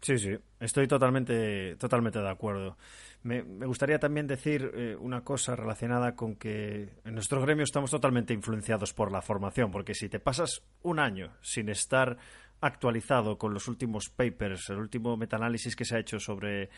Sí, 0.00 0.18
sí, 0.18 0.36
estoy 0.60 0.86
totalmente, 0.86 1.76
totalmente 1.76 2.20
de 2.20 2.28
acuerdo. 2.28 2.76
Me, 3.22 3.42
gustaría 3.42 3.98
también 3.98 4.26
decir 4.26 4.70
eh, 4.74 4.96
una 4.98 5.22
cosa 5.22 5.56
relacionada 5.56 6.14
con 6.14 6.36
que 6.36 6.90
en 7.04 7.14
nuestro 7.14 7.40
gremio 7.42 7.64
estamos 7.64 7.90
totalmente 7.90 8.32
influenciados 8.32 8.92
por 8.92 9.10
la 9.10 9.22
formación, 9.22 9.70
porque 9.70 9.94
si 9.94 10.08
te 10.08 10.20
pasas 10.20 10.62
un 10.82 10.98
año 10.98 11.32
sin 11.40 11.68
estar 11.68 12.18
actualizado 12.60 13.38
con 13.38 13.52
los 13.52 13.68
últimos 13.68 14.08
papers, 14.08 14.70
el 14.70 14.78
último 14.78 15.16
metaanálisis 15.16 15.76
que 15.76 15.84
se 15.84 15.96
ha 15.96 16.00
hecho 16.00 16.18
sobre 16.18 16.70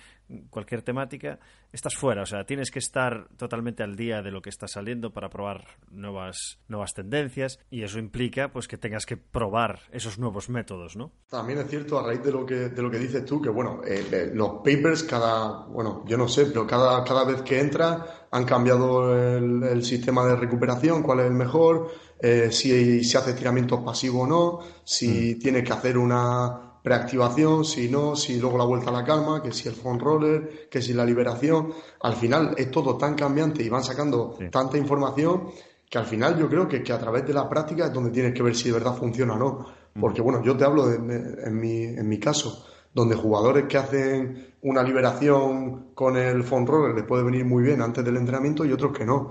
cualquier 0.50 0.82
temática, 0.82 1.38
estás 1.72 1.94
fuera. 1.94 2.22
O 2.22 2.26
sea, 2.26 2.44
tienes 2.44 2.70
que 2.70 2.78
estar 2.78 3.28
totalmente 3.36 3.82
al 3.82 3.96
día 3.96 4.22
de 4.22 4.30
lo 4.30 4.42
que 4.42 4.50
está 4.50 4.66
saliendo 4.68 5.12
para 5.12 5.28
probar 5.28 5.64
nuevas, 5.90 6.58
nuevas 6.68 6.94
tendencias 6.94 7.60
y 7.70 7.82
eso 7.82 7.98
implica 7.98 8.52
pues 8.52 8.68
que 8.68 8.78
tengas 8.78 9.06
que 9.06 9.16
probar 9.16 9.80
esos 9.92 10.18
nuevos 10.18 10.48
métodos, 10.48 10.96
¿no? 10.96 11.12
También 11.28 11.60
es 11.60 11.68
cierto, 11.68 11.98
a 11.98 12.06
raíz 12.06 12.22
de 12.22 12.32
lo 12.32 12.44
que, 12.44 12.68
de 12.68 12.82
lo 12.82 12.90
que 12.90 12.98
dices 12.98 13.24
tú, 13.24 13.40
que 13.40 13.50
bueno, 13.50 13.80
eh, 13.84 14.06
eh, 14.10 14.30
los 14.34 14.56
papers 14.64 15.04
cada, 15.04 15.66
bueno, 15.66 16.04
yo 16.06 16.16
no 16.16 16.28
sé, 16.28 16.46
pero 16.46 16.66
cada, 16.66 17.04
cada 17.04 17.24
vez 17.24 17.42
que 17.42 17.60
entra 17.60 18.27
han 18.30 18.44
cambiado 18.44 19.16
el, 19.16 19.62
el 19.62 19.84
sistema 19.84 20.24
de 20.24 20.36
recuperación, 20.36 21.02
cuál 21.02 21.20
es 21.20 21.26
el 21.26 21.34
mejor, 21.34 21.90
eh, 22.20 22.48
si 22.50 23.04
se 23.04 23.18
hace 23.18 23.30
estiramiento 23.30 23.84
pasivo 23.84 24.22
o 24.22 24.26
no, 24.26 24.60
si 24.84 25.36
mm. 25.36 25.38
tiene 25.38 25.62
que 25.62 25.72
hacer 25.72 25.96
una 25.96 26.80
preactivación, 26.82 27.64
si 27.64 27.88
no, 27.88 28.16
si 28.16 28.40
luego 28.40 28.58
la 28.58 28.64
vuelta 28.64 28.90
a 28.90 28.92
la 28.92 29.04
calma, 29.04 29.42
que 29.42 29.52
si 29.52 29.68
el 29.68 29.74
foam 29.74 29.98
roller, 29.98 30.68
que 30.70 30.82
si 30.82 30.94
la 30.94 31.04
liberación. 31.04 31.72
Al 32.02 32.14
final 32.14 32.54
es 32.56 32.70
todo 32.70 32.96
tan 32.96 33.14
cambiante 33.14 33.62
y 33.62 33.68
van 33.68 33.84
sacando 33.84 34.36
tanta 34.50 34.78
información 34.78 35.50
que 35.88 35.98
al 35.98 36.06
final 36.06 36.38
yo 36.38 36.48
creo 36.48 36.68
que, 36.68 36.82
que, 36.82 36.92
a 36.92 36.98
través 36.98 37.26
de 37.26 37.32
la 37.32 37.48
práctica 37.48 37.86
es 37.86 37.92
donde 37.92 38.10
tienes 38.10 38.34
que 38.34 38.42
ver 38.42 38.54
si 38.54 38.68
de 38.68 38.74
verdad 38.74 38.94
funciona 38.96 39.34
o 39.34 39.38
no. 39.38 39.66
Mm. 39.94 40.00
Porque 40.00 40.20
bueno, 40.20 40.42
yo 40.42 40.56
te 40.56 40.64
hablo 40.64 40.92
en, 40.92 41.60
mi, 41.60 41.84
en 41.84 42.08
mi 42.08 42.18
caso, 42.18 42.66
donde 42.94 43.14
jugadores 43.14 43.66
que 43.68 43.78
hacen 43.78 44.54
una 44.62 44.82
liberación 44.82 45.92
con 45.94 46.16
el 46.16 46.42
foam 46.42 46.66
roller 46.66 46.94
les 46.94 47.04
puede 47.04 47.22
venir 47.22 47.44
muy 47.44 47.62
bien 47.62 47.80
antes 47.80 48.04
del 48.04 48.16
entrenamiento 48.16 48.64
y 48.64 48.72
otros 48.72 48.92
que 48.96 49.04
no. 49.04 49.30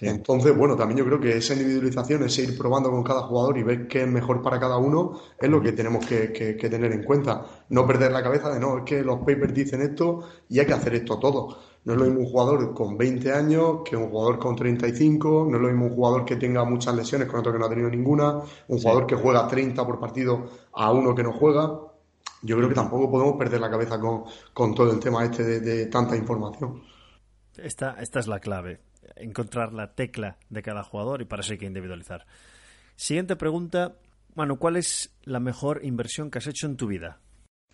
Entonces, 0.00 0.56
bueno, 0.56 0.76
también 0.76 0.98
yo 0.98 1.06
creo 1.06 1.20
que 1.20 1.38
esa 1.38 1.54
individualización, 1.54 2.22
ese 2.24 2.42
ir 2.42 2.58
probando 2.58 2.90
con 2.90 3.02
cada 3.02 3.22
jugador 3.22 3.56
y 3.56 3.62
ver 3.62 3.88
qué 3.88 4.02
es 4.02 4.08
mejor 4.08 4.42
para 4.42 4.60
cada 4.60 4.76
uno, 4.76 5.18
es 5.38 5.48
lo 5.48 5.62
que 5.62 5.72
tenemos 5.72 6.04
que, 6.04 6.28
tener 6.70 6.92
en 6.92 7.02
cuenta. 7.02 7.46
No 7.70 7.86
perder 7.86 8.12
la 8.12 8.22
cabeza 8.22 8.52
de 8.52 8.60
no, 8.60 8.78
es 8.78 8.84
que 8.84 9.02
los 9.02 9.20
papers 9.20 9.54
dicen 9.54 9.80
esto 9.80 10.20
y 10.48 10.58
hay 10.58 10.66
que 10.66 10.74
hacer 10.74 10.94
esto 10.94 11.18
todo. 11.18 11.58
No 11.84 11.92
es 11.92 11.98
lo 11.98 12.04
mismo 12.04 12.20
un 12.20 12.26
jugador 12.26 12.74
con 12.74 12.98
20 12.98 13.32
años 13.32 13.78
que 13.84 13.96
un 13.96 14.10
jugador 14.10 14.38
con 14.38 14.56
35, 14.56 15.46
no 15.48 15.56
es 15.56 15.62
lo 15.62 15.68
mismo 15.68 15.86
un 15.86 15.94
jugador 15.94 16.24
que 16.24 16.36
tenga 16.36 16.64
muchas 16.64 16.94
lesiones 16.94 17.28
con 17.28 17.40
otro 17.40 17.52
que 17.52 17.58
no 17.58 17.66
ha 17.66 17.70
tenido 17.70 17.88
ninguna, 17.88 18.40
un 18.68 18.78
jugador 18.78 19.06
que 19.06 19.14
juega 19.14 19.46
30 19.46 19.86
por 19.86 20.00
partido 20.00 20.46
a 20.72 20.92
uno 20.92 21.14
que 21.14 21.22
no 21.22 21.32
juega. 21.32 21.80
Yo 22.46 22.56
creo 22.56 22.68
que 22.68 22.74
tampoco 22.74 23.10
podemos 23.10 23.36
perder 23.36 23.60
la 23.60 23.70
cabeza 23.70 23.98
con, 24.00 24.74
todo 24.74 24.92
el 24.92 25.00
tema 25.00 25.24
este 25.24 25.42
de, 25.42 25.60
de 25.60 25.86
tanta 25.86 26.16
información. 26.16 26.82
Esta, 27.56 27.96
esta 28.00 28.20
es 28.20 28.26
la 28.26 28.40
clave 28.40 28.80
encontrar 29.16 29.72
la 29.72 29.94
tecla 29.94 30.36
de 30.50 30.62
cada 30.62 30.82
jugador 30.82 31.22
y 31.22 31.24
para 31.24 31.42
eso 31.42 31.52
hay 31.52 31.58
que 31.58 31.66
individualizar. 31.66 32.26
Siguiente 32.96 33.36
pregunta, 33.36 33.96
bueno, 34.34 34.58
¿cuál 34.58 34.76
es 34.76 35.14
la 35.24 35.40
mejor 35.40 35.84
inversión 35.84 36.30
que 36.30 36.38
has 36.38 36.46
hecho 36.46 36.66
en 36.66 36.76
tu 36.76 36.86
vida? 36.86 37.20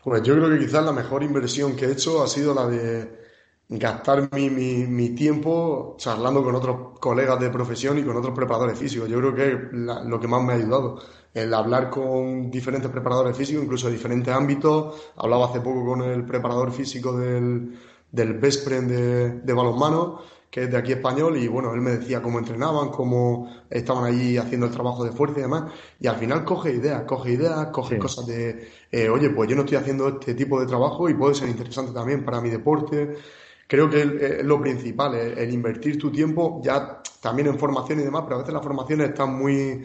Pues 0.02 0.22
yo 0.22 0.34
creo 0.34 0.50
que 0.50 0.58
quizás 0.58 0.84
la 0.84 0.92
mejor 0.92 1.22
inversión 1.22 1.76
que 1.76 1.86
he 1.86 1.92
hecho 1.92 2.22
ha 2.22 2.28
sido 2.28 2.54
la 2.54 2.66
de 2.66 3.22
gastar 3.68 4.28
mi, 4.32 4.50
mi, 4.50 5.10
tiempo 5.10 5.96
charlando 5.96 6.42
con 6.42 6.54
otros 6.54 6.98
colegas 6.98 7.38
de 7.40 7.50
profesión 7.50 7.98
y 7.98 8.02
con 8.02 8.16
otros 8.16 8.34
preparadores 8.34 8.78
físicos. 8.78 9.08
Yo 9.08 9.18
creo 9.18 9.34
que 9.34 9.52
es 9.52 9.58
lo 9.72 10.20
que 10.20 10.28
más 10.28 10.42
me 10.42 10.52
ha 10.52 10.56
ayudado. 10.56 11.00
El 11.34 11.54
hablar 11.54 11.88
con 11.90 12.50
diferentes 12.50 12.90
preparadores 12.90 13.36
físicos, 13.36 13.64
incluso 13.64 13.86
de 13.86 13.94
diferentes 13.94 14.32
ámbitos. 14.34 15.12
Hablaba 15.16 15.46
hace 15.46 15.60
poco 15.60 15.84
con 15.84 16.02
el 16.02 16.24
preparador 16.24 16.72
físico 16.72 17.16
del, 17.16 17.78
del 18.10 18.34
Best 18.34 18.64
Friend 18.66 18.90
de, 18.90 19.30
de 19.40 19.52
balonmano 19.52 20.20
que 20.52 20.64
es 20.64 20.70
de 20.70 20.76
aquí 20.76 20.92
español, 20.92 21.38
y 21.38 21.48
bueno, 21.48 21.72
él 21.72 21.80
me 21.80 21.92
decía 21.92 22.20
cómo 22.20 22.38
entrenaban, 22.38 22.90
cómo 22.90 23.50
estaban 23.70 24.04
allí 24.04 24.36
haciendo 24.36 24.66
el 24.66 24.72
trabajo 24.72 25.02
de 25.02 25.10
fuerza 25.10 25.38
y 25.38 25.42
demás, 25.42 25.72
y 25.98 26.06
al 26.06 26.16
final 26.16 26.44
coge 26.44 26.74
ideas, 26.74 27.04
coge 27.04 27.32
ideas, 27.32 27.68
coge 27.68 27.98
cosas 27.98 28.26
de, 28.26 28.68
eh, 28.90 29.08
oye, 29.08 29.30
pues 29.30 29.48
yo 29.48 29.56
no 29.56 29.62
estoy 29.62 29.78
haciendo 29.78 30.08
este 30.08 30.34
tipo 30.34 30.60
de 30.60 30.66
trabajo 30.66 31.08
y 31.08 31.14
puede 31.14 31.34
ser 31.34 31.48
interesante 31.48 31.92
también 31.92 32.22
para 32.22 32.42
mi 32.42 32.50
deporte. 32.50 33.16
Creo 33.66 33.88
que 33.88 34.02
es 34.02 34.44
lo 34.44 34.60
principal, 34.60 35.14
el, 35.14 35.54
invertir 35.54 35.98
tu 35.98 36.12
tiempo, 36.12 36.60
ya 36.62 37.00
también 37.22 37.48
en 37.48 37.58
formación 37.58 38.00
y 38.00 38.02
demás, 38.02 38.24
pero 38.24 38.36
a 38.36 38.38
veces 38.40 38.52
las 38.52 38.62
formaciones 38.62 39.08
están 39.08 39.34
muy, 39.34 39.82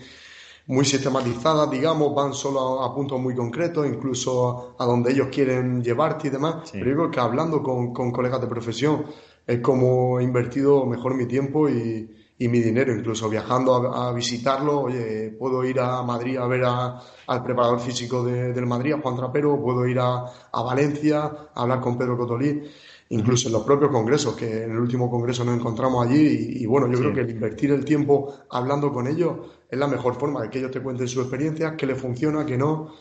muy 0.68 0.86
sistematizadas, 0.86 1.72
digamos, 1.72 2.14
van 2.14 2.34
solo 2.34 2.84
a, 2.84 2.94
puntos 2.94 3.20
muy 3.20 3.34
concretos, 3.34 3.88
incluso 3.88 4.76
a, 4.78 4.86
donde 4.86 5.12
ellos 5.12 5.30
quieren 5.32 5.82
llevarte 5.82 6.28
y 6.28 6.32
demás. 6.32 6.70
Pero 6.72 6.86
digo 6.86 7.12
que 7.12 7.20
hablando 7.20 7.64
con, 7.64 7.94
con 7.94 8.12
colegas 8.12 8.42
de 8.42 8.48
profesión, 8.48 9.06
es 9.48 9.62
como 9.62 10.20
he 10.20 10.24
invertido 10.24 10.86
mejor 10.86 11.16
mi 11.16 11.26
tiempo 11.26 11.70
y, 11.70 12.14
mi 12.40 12.60
dinero, 12.60 12.94
incluso 12.94 13.30
viajando 13.30 13.74
a, 13.96 14.14
visitarlo, 14.14 14.82
oye, 14.82 15.36
puedo 15.40 15.64
ir 15.64 15.80
a 15.80 16.04
Madrid 16.04 16.38
a 16.38 16.46
ver 16.46 16.66
al 16.66 17.44
preparador 17.44 17.80
físico 17.80 18.24
del 18.24 18.66
Madrid, 18.68 18.94
a 18.94 19.00
Juan 19.00 19.16
Trapero, 19.16 19.60
puedo 19.60 19.88
ir 19.88 19.98
a, 20.00 20.26
Valencia 20.52 21.24
a 21.56 21.62
hablar 21.62 21.80
con 21.80 21.98
Pedro 21.98 22.16
Cotolí. 22.18 22.62
Incluso 23.10 23.48
en 23.48 23.54
los 23.54 23.64
propios 23.64 23.92
congresos, 23.92 24.36
que 24.36 24.64
en 24.64 24.72
el 24.72 24.80
último 24.80 25.10
congreso 25.10 25.44
nos 25.44 25.56
encontramos 25.56 26.06
allí 26.06 26.58
y, 26.62 26.66
bueno, 26.66 26.88
yo 26.88 27.00
creo 27.00 27.14
que 27.14 27.22
el 27.22 27.30
invertir 27.30 27.72
el 27.72 27.86
tiempo 27.86 28.34
hablando 28.50 28.92
con 28.92 29.08
ellos 29.08 29.38
es 29.70 29.78
la 29.78 29.88
mejor 29.88 30.16
forma 30.16 30.42
de 30.42 30.50
que 30.50 30.60
ellos 30.60 30.72
te 30.72 30.82
cuenten 30.82 31.08
su 31.08 31.22
experiencia, 31.22 31.76
que 31.76 31.86
les 31.86 32.00
funciona, 32.00 32.46
que 32.46 32.58
no. 32.58 32.94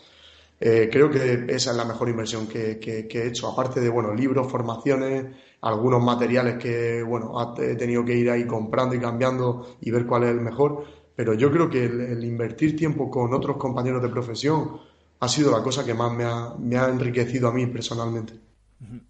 Eh, 0.59 0.89
creo 0.91 1.11
que 1.11 1.45
esa 1.49 1.71
es 1.73 1.77
la 1.77 1.85
mejor 1.85 2.09
inversión 2.09 2.47
que, 2.47 2.79
he 2.81 3.27
hecho, 3.27 3.49
aparte 3.49 3.81
de 3.81 3.89
bueno, 3.89 4.15
libros, 4.15 4.51
formaciones, 4.51 5.27
algunos 5.61 6.03
materiales 6.03 6.57
que 6.57 7.03
bueno, 7.03 7.35
he 7.59 7.75
tenido 7.75 8.05
que 8.05 8.17
ir 8.17 8.31
ahí 8.31 8.47
comprando 8.47 8.95
y 8.95 9.01
cambiando 9.01 9.77
y 9.81 9.91
ver 9.91 10.07
cuál 10.07 10.25
es 10.25 10.31
el 10.31 10.41
mejor. 10.41 10.85
Pero 11.15 11.35
yo 11.35 11.51
creo 11.51 11.69
que 11.69 11.85
el, 11.85 12.25
invertir 12.25 12.77
tiempo 12.77 13.11
con 13.11 13.33
otros 13.35 13.57
compañeros 13.57 14.03
de 14.03 14.09
profesión 14.09 14.79
ha 15.21 15.29
sido 15.29 15.51
la 15.51 15.63
cosa 15.63 15.85
que 15.85 15.95
más 15.95 16.13
me 16.13 16.25
ha, 16.25 16.55
me 16.59 16.77
ha 16.77 16.89
enriquecido 16.89 17.49
a 17.49 17.53
mí 17.53 17.67
personalmente. 17.67 18.46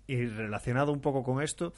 Y 0.07 0.27
relacionado 0.27 0.93
un 0.93 1.01
poco 1.01 1.23
con 1.23 1.43
esto, 1.43 1.73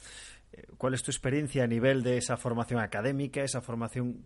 eh, 0.51 0.65
¿cuál 0.77 0.93
es 0.93 1.03
tu 1.03 1.11
experiencia 1.11 1.63
a 1.63 1.67
nivel 1.67 2.03
de 2.03 2.17
esa 2.17 2.37
formación 2.37 2.79
académica, 2.79 3.41
esa 3.41 3.61
formación 3.61 4.25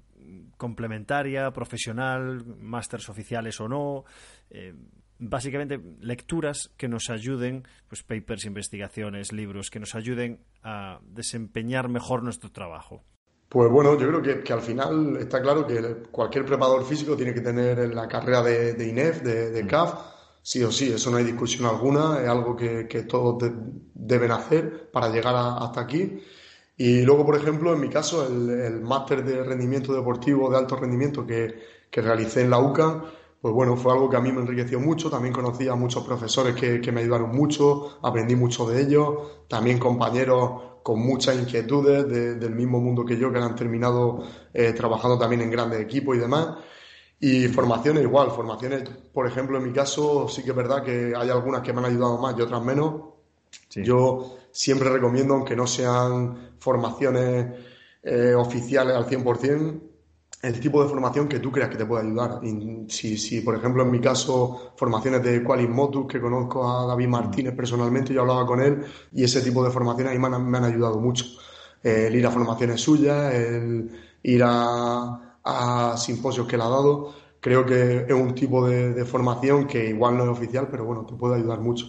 complementaria, 0.57 1.51
profesional, 1.51 2.45
másters 2.59 3.09
oficiales 3.09 3.59
o 3.61 3.67
no? 3.67 4.03
Eh, 4.49 4.73
básicamente 5.19 5.79
lecturas 6.01 6.71
que 6.77 6.87
nos 6.87 7.09
ayuden, 7.09 7.63
pues 7.87 8.03
papers, 8.03 8.45
investigaciones, 8.45 9.31
libros, 9.31 9.69
que 9.69 9.79
nos 9.79 9.95
ayuden 9.95 10.39
a 10.63 10.99
desempeñar 11.05 11.89
mejor 11.89 12.23
nuestro 12.23 12.51
trabajo. 12.51 13.03
Pues 13.53 13.69
bueno, 13.69 13.97
yo 13.99 14.07
creo 14.07 14.43
que, 14.43 14.51
al 14.51 14.61
final 14.61 15.15
está 15.17 15.39
claro 15.41 15.67
que 15.67 16.07
cualquier 16.09 16.43
preparador 16.43 16.83
físico 16.85 17.15
tiene 17.15 17.35
que 17.35 17.41
tener 17.41 17.77
en 17.79 17.95
la 17.95 18.07
carrera 18.07 18.41
de, 18.41 18.87
INEF, 18.87 19.21
de, 19.21 19.63
mm. 19.63 19.67
CAF, 19.67 19.93
sí 20.43 20.61
o 20.63 20.71
sí, 20.71 20.91
eso 20.91 21.09
no 21.09 21.17
hay 21.17 21.23
discusión 21.23 21.65
alguna, 21.65 22.21
es 22.21 22.27
algo 22.27 22.55
que, 22.55 23.05
todos 23.09 23.43
deben 23.93 24.31
hacer 24.31 24.91
para 24.91 25.09
llegar 25.09 25.33
hasta 25.35 25.81
aquí. 25.81 26.19
Y 26.77 27.01
luego, 27.03 27.25
por 27.25 27.35
ejemplo, 27.37 27.73
en 27.73 27.79
mi 27.81 27.89
caso, 27.89 28.27
el, 28.27 28.81
máster 28.81 29.23
de 29.23 29.43
rendimiento 29.43 29.93
deportivo 29.93 30.49
de 30.51 30.57
alto 30.57 30.75
rendimiento 30.75 31.25
que, 31.25 31.55
que 31.89 32.01
realicé 32.01 32.41
en 32.41 32.49
la 32.49 32.59
UCA, 32.59 33.03
pues 33.41 33.53
bueno, 33.53 33.75
fue 33.77 33.91
algo 33.93 34.09
que 34.09 34.17
a 34.17 34.21
mí 34.21 34.31
me 34.31 34.41
enriqueció 34.41 34.79
mucho. 34.79 35.09
También 35.09 35.33
conocí 35.33 35.67
a 35.67 35.75
muchos 35.75 36.05
profesores 36.05 36.55
que, 36.55 36.91
me 36.91 37.01
ayudaron 37.01 37.35
mucho, 37.35 37.99
aprendí 38.01 38.35
mucho 38.35 38.65
de 38.65 38.81
ellos. 38.81 39.45
También 39.47 39.79
compañeros 39.79 40.79
con 40.81 40.99
muchas 40.99 41.37
inquietudes 41.37 42.07
del 42.07 42.55
mismo 42.55 42.79
mundo 42.79 43.05
que 43.05 43.17
yo, 43.17 43.31
que 43.31 43.39
han 43.39 43.55
terminado 43.55 44.23
eh, 44.53 44.73
trabajando 44.73 45.17
también 45.17 45.41
en 45.41 45.51
grandes 45.51 45.81
equipos 45.81 46.15
y 46.15 46.19
demás. 46.19 46.55
Y 47.23 47.47
formaciones 47.47 48.03
igual, 48.03 48.31
formaciones, 48.31 48.83
por 49.13 49.25
ejemplo, 49.25 49.57
en 49.57 49.63
mi 49.63 49.71
caso 49.71 50.27
sí 50.27 50.43
que 50.43 50.49
es 50.49 50.55
verdad 50.57 50.83
que 50.83 51.13
hay 51.15 51.29
algunas 51.29 51.61
que 51.61 51.71
me 51.71 51.79
han 51.79 51.85
ayudado 51.85 52.17
más 52.17 52.37
y 52.37 52.41
otras 52.41 52.61
menos. 52.61 52.95
Yo 53.75 54.39
siempre 54.51 54.89
recomiendo, 54.89 55.35
aunque 55.35 55.55
no 55.55 55.65
sean 55.65 56.57
formaciones 56.59 57.47
eh, 58.03 58.33
oficiales 58.35 58.93
al 58.93 59.05
100%, 59.05 59.81
el 60.41 60.59
tipo 60.59 60.83
de 60.83 60.89
formación 60.89 61.29
que 61.29 61.39
tú 61.39 61.49
creas 61.49 61.69
que 61.69 61.77
te 61.77 61.85
puede 61.85 62.05
ayudar. 62.05 62.41
si, 62.89 63.17
si, 63.17 63.39
por 63.39 63.55
ejemplo, 63.55 63.83
en 63.83 63.91
mi 63.91 64.01
caso, 64.01 64.73
formaciones 64.75 65.23
de 65.23 65.41
Qualis 65.41 65.69
Motus, 65.69 66.07
que 66.07 66.19
conozco 66.19 66.69
a 66.69 66.87
David 66.87 67.07
Martínez 67.07 67.55
personalmente, 67.55 68.13
yo 68.13 68.19
hablaba 68.19 68.45
con 68.45 68.59
él 68.61 68.83
y 69.13 69.23
ese 69.23 69.39
tipo 69.39 69.63
de 69.63 69.71
formaciones 69.71 70.11
ahí 70.11 70.19
me 70.19 70.27
han, 70.27 70.65
ayudado 70.65 70.99
mucho. 70.99 71.23
El 71.81 72.13
ir 72.13 72.27
a 72.27 72.31
formaciones 72.31 72.81
suyas, 72.81 73.33
el 73.33 73.89
ir 74.23 74.41
a, 74.45 75.32
simposios 75.97 76.47
que 76.47 76.55
él 76.55 76.61
ha 76.61 76.69
dado, 76.69 77.13
creo 77.39 77.65
que 77.65 78.05
es 78.07 78.13
un 78.13 78.33
tipo 78.33 78.67
de, 78.67 79.03
formación 79.05 79.67
que 79.67 79.89
igual 79.89 80.17
no 80.17 80.23
es 80.23 80.29
oficial, 80.29 80.67
pero 80.71 80.85
bueno, 80.85 81.05
te 81.05 81.13
puede 81.13 81.35
ayudar 81.35 81.59
mucho. 81.59 81.85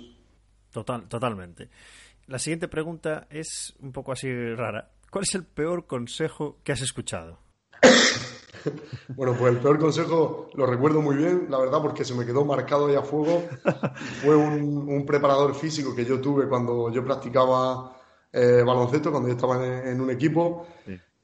Total, 0.71 1.09
totalmente. 1.09 1.71
La 2.27 2.39
siguiente 2.39 2.69
pregunta 2.69 3.27
es 3.31 3.75
un 3.81 3.93
poco 3.93 4.13
así 4.13 4.29
rara. 4.55 4.91
¿Cuál 5.11 5.25
es 5.25 5.35
el 5.35 5.45
peor 5.45 5.87
consejo 5.87 6.59
que 6.65 6.73
has 6.73 6.83
escuchado? 6.83 7.39
Bueno, 9.09 9.37
pues 9.39 9.55
el 9.55 9.61
peor 9.61 9.79
consejo 9.79 10.49
lo 10.55 10.65
recuerdo 10.67 11.03
muy 11.03 11.17
bien, 11.17 11.49
la 11.51 11.59
verdad, 11.59 11.83
porque 11.83 12.05
se 12.05 12.15
me 12.15 12.25
quedó 12.25 12.47
marcado 12.47 12.87
ahí 12.87 12.95
a 12.95 13.03
fuego. 13.03 13.43
Fue 14.23 14.35
un, 14.35 15.05
preparador 15.05 15.55
físico 15.55 15.95
que 15.95 16.05
yo 16.05 16.21
tuve 16.21 16.49
cuando 16.49 16.91
yo 16.91 17.05
practicaba 17.05 17.95
eh, 18.33 18.63
baloncesto, 18.65 19.11
cuando 19.11 19.29
yo 19.29 19.35
estaba 19.35 19.65
en, 19.65 20.01
un 20.01 20.11
equipo. 20.11 20.67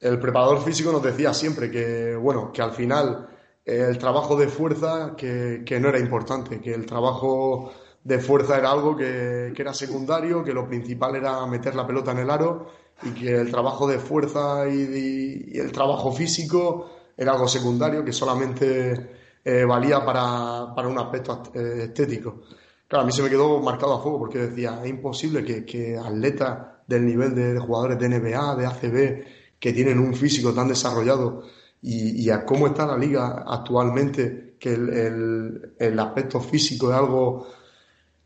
El 0.01 0.19
preparador 0.19 0.61
físico 0.61 0.91
nos 0.91 1.03
decía 1.03 1.33
siempre 1.33 1.71
que, 1.71 2.15
bueno, 2.15 2.51
que 2.51 2.61
al 2.61 2.71
final 2.73 3.29
eh, 3.65 3.85
el 3.89 3.97
trabajo 3.97 4.35
de 4.35 4.47
fuerza 4.49 5.15
que, 5.15 5.79
no 5.79 5.89
era 5.89 5.99
importante, 5.99 6.59
que 6.59 6.73
el 6.73 6.85
trabajo 6.85 7.71
de 8.03 8.19
fuerza 8.19 8.57
era 8.57 8.71
algo 8.71 8.97
que, 8.97 9.53
era 9.55 9.73
secundario, 9.73 10.43
que 10.43 10.53
lo 10.53 10.67
principal 10.67 11.15
era 11.15 11.45
meter 11.45 11.75
la 11.75 11.87
pelota 11.87 12.11
en 12.11 12.19
el 12.19 12.29
aro 12.29 12.67
y 13.03 13.11
que 13.11 13.35
el 13.35 13.51
trabajo 13.51 13.87
de 13.87 13.99
fuerza 13.99 14.67
y 14.67 15.57
el 15.57 15.71
trabajo 15.71 16.11
físico 16.11 16.89
era 17.15 17.33
algo 17.33 17.47
secundario 17.47 18.03
que 18.03 18.11
solamente 18.13 19.21
eh, 19.43 19.65
valía 19.65 20.03
para, 20.05 20.73
para, 20.75 20.87
un 20.87 20.97
aspecto 20.97 21.43
eh, 21.53 21.83
estético. 21.85 22.41
Claro, 22.87 23.03
a 23.03 23.05
mí 23.05 23.11
se 23.11 23.23
me 23.23 23.29
quedó 23.29 23.59
marcado 23.59 23.93
a 23.93 24.01
fuego 24.01 24.19
porque 24.19 24.39
decía, 24.39 24.79
es 24.83 24.89
imposible 24.89 25.43
que, 25.43 25.65
que 25.65 25.97
atletas 25.97 26.59
del 26.87 27.05
nivel 27.05 27.33
de, 27.33 27.59
jugadores 27.59 27.97
de 27.99 28.09
NBA, 28.09 28.55
de 28.55 28.65
ACB, 28.65 29.25
que 29.61 29.71
tienen 29.71 29.99
un 29.99 30.15
físico 30.15 30.51
tan 30.53 30.67
desarrollado 30.67 31.43
y, 31.83 32.29
a 32.29 32.45
cómo 32.45 32.67
está 32.67 32.85
la 32.85 32.97
liga 32.97 33.45
actualmente, 33.47 34.55
que 34.59 34.73
el, 34.73 35.73
el, 35.79 35.99
aspecto 35.99 36.39
físico 36.39 36.91
es 36.91 36.97
algo 36.97 37.47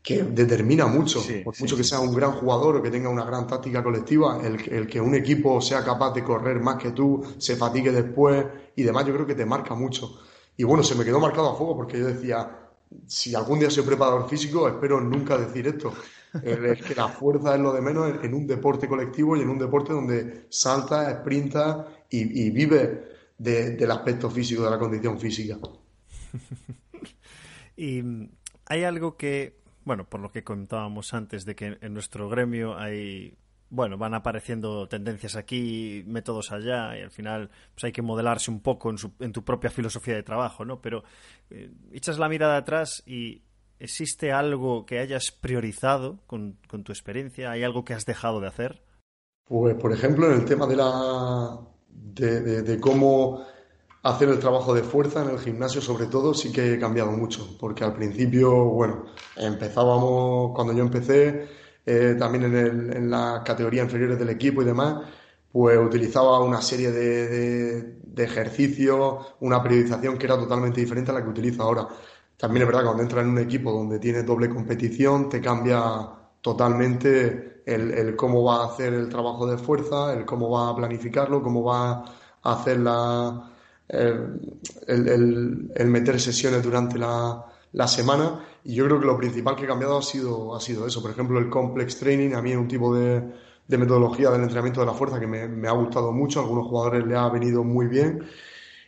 que 0.02 0.22
determina 0.22 0.86
mucho, 0.86 1.22
por 1.44 1.58
mucho 1.58 1.76
que 1.76 1.84
sea 1.84 2.00
un 2.00 2.14
gran 2.14 2.32
jugador 2.32 2.76
o 2.76 2.82
que 2.82 2.90
tenga 2.90 3.08
una 3.08 3.24
gran 3.24 3.46
táctica 3.46 3.82
colectiva, 3.82 4.40
el, 4.42 4.60
el, 4.70 4.86
que 4.86 5.00
un 5.00 5.14
equipo 5.14 5.60
sea 5.60 5.84
capaz 5.84 6.12
de 6.14 6.24
correr 6.24 6.60
más 6.60 6.76
que 6.76 6.92
tú, 6.92 7.22
se 7.38 7.56
fatigue 7.56 7.92
después, 7.92 8.44
y 8.74 8.82
demás, 8.82 9.06
yo 9.06 9.14
creo 9.14 9.26
que 9.26 9.34
te 9.34 9.46
marca 9.46 9.74
mucho. 9.74 10.20
Y 10.56 10.64
bueno, 10.64 10.82
se 10.82 10.94
me 10.94 11.04
quedó 11.04 11.20
marcado 11.20 11.50
a 11.50 11.56
fuego 11.56 11.76
porque 11.76 11.98
yo 11.98 12.06
decía, 12.06 12.48
si 13.06 13.34
algún 13.34 13.58
día 13.58 13.70
soy 13.70 13.84
preparador 13.84 14.28
físico, 14.28 14.68
espero 14.68 15.00
nunca 15.00 15.36
decir 15.36 15.66
esto. 15.66 15.92
Es 16.42 16.82
que 16.82 16.94
la 16.94 17.08
fuerza 17.08 17.54
es 17.54 17.60
lo 17.60 17.72
de 17.72 17.80
menos 17.80 18.22
en 18.22 18.34
un 18.34 18.46
deporte 18.46 18.88
colectivo 18.88 19.36
y 19.36 19.42
en 19.42 19.48
un 19.48 19.58
deporte 19.58 19.92
donde 19.92 20.46
salta, 20.48 21.10
sprinta 21.20 21.86
y, 22.10 22.50
vive 22.50 23.16
del 23.38 23.90
aspecto 23.90 24.30
físico, 24.30 24.64
de 24.64 24.70
la 24.70 24.78
condición 24.78 25.18
física. 25.18 25.58
y 27.76 28.02
hay 28.66 28.84
algo 28.84 29.16
que, 29.16 29.58
bueno, 29.84 30.08
por 30.08 30.20
lo 30.20 30.30
que 30.30 30.44
comentábamos 30.44 31.12
antes, 31.14 31.44
de 31.44 31.54
que 31.54 31.78
en 31.80 31.94
nuestro 31.94 32.28
gremio 32.28 32.76
hay 32.76 33.36
bueno, 33.68 33.98
van 33.98 34.14
apareciendo 34.14 34.86
tendencias 34.88 35.34
aquí, 35.34 36.04
métodos 36.06 36.52
allá, 36.52 36.96
y 36.96 37.02
al 37.02 37.10
final 37.10 37.50
pues 37.74 37.84
hay 37.84 37.92
que 37.92 38.02
modelarse 38.02 38.50
un 38.50 38.60
poco 38.60 38.90
en, 38.90 38.96
en 39.18 39.32
tu 39.32 39.44
propia 39.44 39.70
filosofía 39.70 40.14
de 40.14 40.22
trabajo, 40.22 40.64
¿no? 40.64 40.80
Pero 40.80 41.02
eh, 41.50 41.70
echas 41.92 42.18
la 42.18 42.28
mirada 42.28 42.58
atrás 42.58 43.02
y 43.06 43.42
¿existe 43.78 44.32
algo 44.32 44.86
que 44.86 44.98
hayas 44.98 45.30
priorizado 45.30 46.18
con, 46.26 46.58
tu 46.68 46.92
experiencia? 46.92 47.50
¿Hay 47.50 47.62
algo 47.62 47.84
que 47.84 47.94
has 47.94 48.04
dejado 48.04 48.40
de 48.40 48.48
hacer? 48.48 48.82
Pues, 49.44 49.74
por 49.76 49.92
ejemplo, 49.92 50.26
en 50.26 50.40
el 50.40 50.44
tema 50.44 50.66
de 50.66 50.76
la 50.76 51.58
de, 51.88 52.62
de, 52.62 52.80
cómo 52.80 53.44
hacer 54.02 54.28
el 54.28 54.38
trabajo 54.38 54.74
de 54.74 54.82
fuerza 54.82 55.22
en 55.22 55.30
el 55.30 55.38
gimnasio, 55.38 55.80
sobre 55.80 56.06
todo, 56.06 56.34
sí 56.34 56.52
que 56.52 56.74
he 56.74 56.78
cambiado 56.78 57.12
mucho, 57.12 57.56
porque 57.58 57.84
al 57.84 57.94
principio, 57.94 58.64
bueno, 58.66 59.06
empezábamos, 59.36 60.52
cuando 60.54 60.72
yo 60.72 60.82
empecé, 60.82 61.48
eh, 61.84 62.16
también 62.18 62.44
en, 62.44 62.56
el, 62.56 62.96
en 62.96 63.10
las 63.10 63.42
categorías 63.42 63.84
inferiores 63.84 64.18
del 64.18 64.30
equipo 64.30 64.62
y 64.62 64.64
demás, 64.64 65.04
pues 65.56 65.78
utilizaba 65.78 66.40
una 66.40 66.60
serie 66.60 66.90
de, 66.90 67.96
de, 68.02 68.24
ejercicios, 68.24 69.34
una 69.40 69.62
periodización 69.62 70.18
que 70.18 70.26
era 70.26 70.36
totalmente 70.36 70.80
diferente 70.80 71.10
a 71.10 71.14
la 71.14 71.22
que 71.22 71.30
utilizo 71.30 71.62
ahora. 71.62 71.88
También 72.36 72.62
es 72.62 72.66
verdad 72.66 72.80
que 72.80 72.86
cuando 72.86 73.02
entras 73.02 73.24
en 73.24 73.30
un 73.30 73.38
equipo 73.38 73.72
donde 73.72 73.98
tienes 73.98 74.26
doble 74.26 74.48
competición, 74.48 75.28
te 75.28 75.40
cambia 75.40 76.08
totalmente 76.40 77.62
el, 77.64 78.14
cómo 78.14 78.44
va 78.44 78.62
a 78.62 78.66
hacer 78.66 78.92
el 78.92 79.08
trabajo 79.08 79.46
de 79.46 79.58
fuerza, 79.58 80.12
el 80.12 80.24
cómo 80.24 80.50
va 80.50 80.70
a 80.70 80.76
planificarlo, 80.76 81.42
cómo 81.42 81.64
va 81.64 82.04
a 82.42 82.52
hacer 82.52 82.78
la, 82.78 83.50
el, 83.88 84.58
el, 84.86 85.72
el 85.74 85.86
meter 85.88 86.20
sesiones 86.20 86.62
durante 86.62 86.98
la, 86.98 87.44
la 87.72 87.86
semana 87.86 88.40
y 88.64 88.74
yo 88.74 88.86
creo 88.86 88.98
que 88.98 89.06
lo 89.06 89.16
principal 89.16 89.54
que 89.54 89.64
he 89.64 89.66
cambiado 89.68 89.98
ha 89.98 90.02
sido, 90.02 90.56
ha 90.56 90.60
sido 90.60 90.86
eso. 90.86 91.00
Por 91.00 91.12
ejemplo, 91.12 91.38
el 91.38 91.48
complex 91.48 91.98
training 91.98 92.34
a 92.34 92.42
mí 92.42 92.50
es 92.50 92.56
un 92.56 92.66
tipo 92.66 92.94
de, 92.94 93.22
metodología 93.68 94.30
del 94.30 94.42
entrenamiento 94.42 94.80
de 94.80 94.86
la 94.86 94.92
fuerza 94.92 95.20
que 95.20 95.26
me, 95.26 95.68
ha 95.68 95.72
gustado 95.72 96.10
mucho. 96.10 96.40
A 96.40 96.42
algunos 96.42 96.66
jugadores 96.66 97.06
le 97.06 97.16
ha 97.16 97.28
venido 97.28 97.62
muy 97.62 97.86
bien 97.86 98.24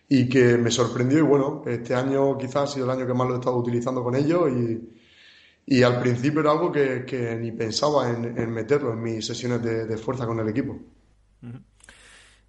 y 0.09 0.29
que 0.29 0.57
me 0.57 0.71
sorprendió. 0.71 1.18
Y 1.18 1.23
bueno, 1.23 1.62
este 1.66 1.94
año 1.94 2.37
quizás 2.38 2.57
ha 2.57 2.66
sido 2.66 2.87
el 2.87 2.92
año 2.92 3.07
que 3.07 3.14
más 3.14 3.29
lo 3.29 3.35
he 3.35 3.38
estado 3.38 3.57
utilizando 3.57 4.03
con 4.03 4.14
ellos 4.14 4.51
y, 4.51 5.83
al 5.83 6.01
principio 6.01 6.40
era 6.40 6.53
algo 6.53 6.73
que, 6.73 7.37
ni 7.38 7.53
pensaba 7.53 8.09
en, 8.09 8.51
meterlo 8.51 8.94
en 8.94 9.03
mis 9.03 9.27
sesiones 9.27 9.62
de, 9.62 9.97
fuerza 9.99 10.27
con 10.27 10.40
el 10.40 10.49
equipo. 10.49 10.79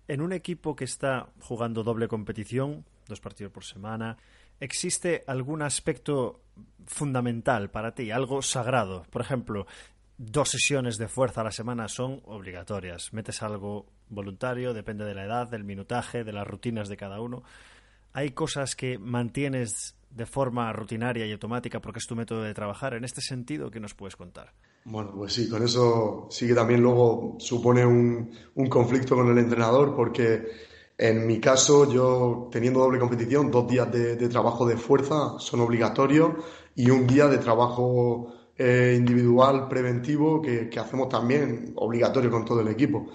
En 0.08 0.22
un 0.22 0.32
equipo 0.32 0.76
que 0.76 0.86
está 0.86 1.30
jugando 1.42 1.84
doble 1.84 2.08
competición, 2.08 2.86
dos 3.08 3.20
partidos 3.20 3.52
por 3.52 3.66
semana, 3.66 4.18
¿existe 4.60 5.26
algún 5.28 5.62
aspecto 5.62 6.40
fundamental 6.86 7.70
para 7.70 7.94
ti, 7.94 8.10
algo 8.10 8.42
sagrado? 8.42 9.04
Por 9.10 9.22
ejemplo, 9.22 9.68
dos 10.20 10.50
sesiones 10.50 10.98
de 10.98 11.08
fuerza 11.08 11.42
a 11.42 11.46
la 11.46 11.52
semana 11.52 11.88
son 11.88 12.22
obligatorias. 12.26 13.14
Metes 13.14 13.42
algo 13.42 13.86
voluntario, 14.10 14.74
depende 14.74 15.06
de 15.06 15.16
la 15.16 15.24
edad, 15.24 15.48
del 15.48 15.64
minutaje, 15.64 16.26
de 16.26 16.34
las 16.34 16.46
rutinas 16.46 16.90
de 16.90 16.98
cada 16.98 17.22
uno. 17.22 17.42
Hay 18.12 18.32
cosas 18.32 18.76
que 18.76 19.00
mantienes 19.00 19.96
de 20.10 20.26
forma 20.26 20.74
rutinaria 20.74 21.26
y 21.26 21.32
automática 21.32 21.80
porque 21.80 22.00
es 22.00 22.08
tu 22.08 22.16
método 22.16 22.42
de 22.42 22.54
trabajar. 22.54 22.96
En 22.96 23.06
este 23.06 23.22
sentido, 23.22 23.72
¿qué 23.72 23.80
nos 23.80 23.94
puedes 23.94 24.18
contar? 24.18 24.52
Bueno, 24.84 25.14
pues 25.16 25.34
sí, 25.34 25.48
con 25.48 25.64
eso 25.64 26.28
sí 26.30 26.48
que 26.48 26.54
también 26.54 26.82
luego 26.82 27.38
supone 27.40 27.86
un, 27.86 28.32
conflicto 28.70 29.16
con 29.16 29.30
el 29.32 29.38
entrenador 29.38 29.96
porque 29.96 30.48
en 30.98 31.26
mi 31.26 31.40
caso 31.40 31.90
yo 31.92 32.50
teniendo 32.52 32.82
doble 32.82 33.00
competición, 33.00 33.52
dos 33.52 33.68
días 33.70 33.90
de, 33.90 34.28
trabajo 34.28 34.66
de 34.66 34.76
fuerza 34.76 35.40
son 35.40 35.62
obligatorios 35.62 36.44
y 36.76 36.90
un 36.90 37.08
día 37.08 37.28
de 37.28 37.38
trabajo 37.38 38.34
eh, 38.60 38.96
individual 38.98 39.68
preventivo 39.68 40.42
que, 40.42 40.70
hacemos 40.80 41.10
también 41.10 41.72
obligatorio 41.76 42.30
con 42.30 42.46
todo 42.46 42.62
el 42.62 42.68
equipo. 42.68 43.08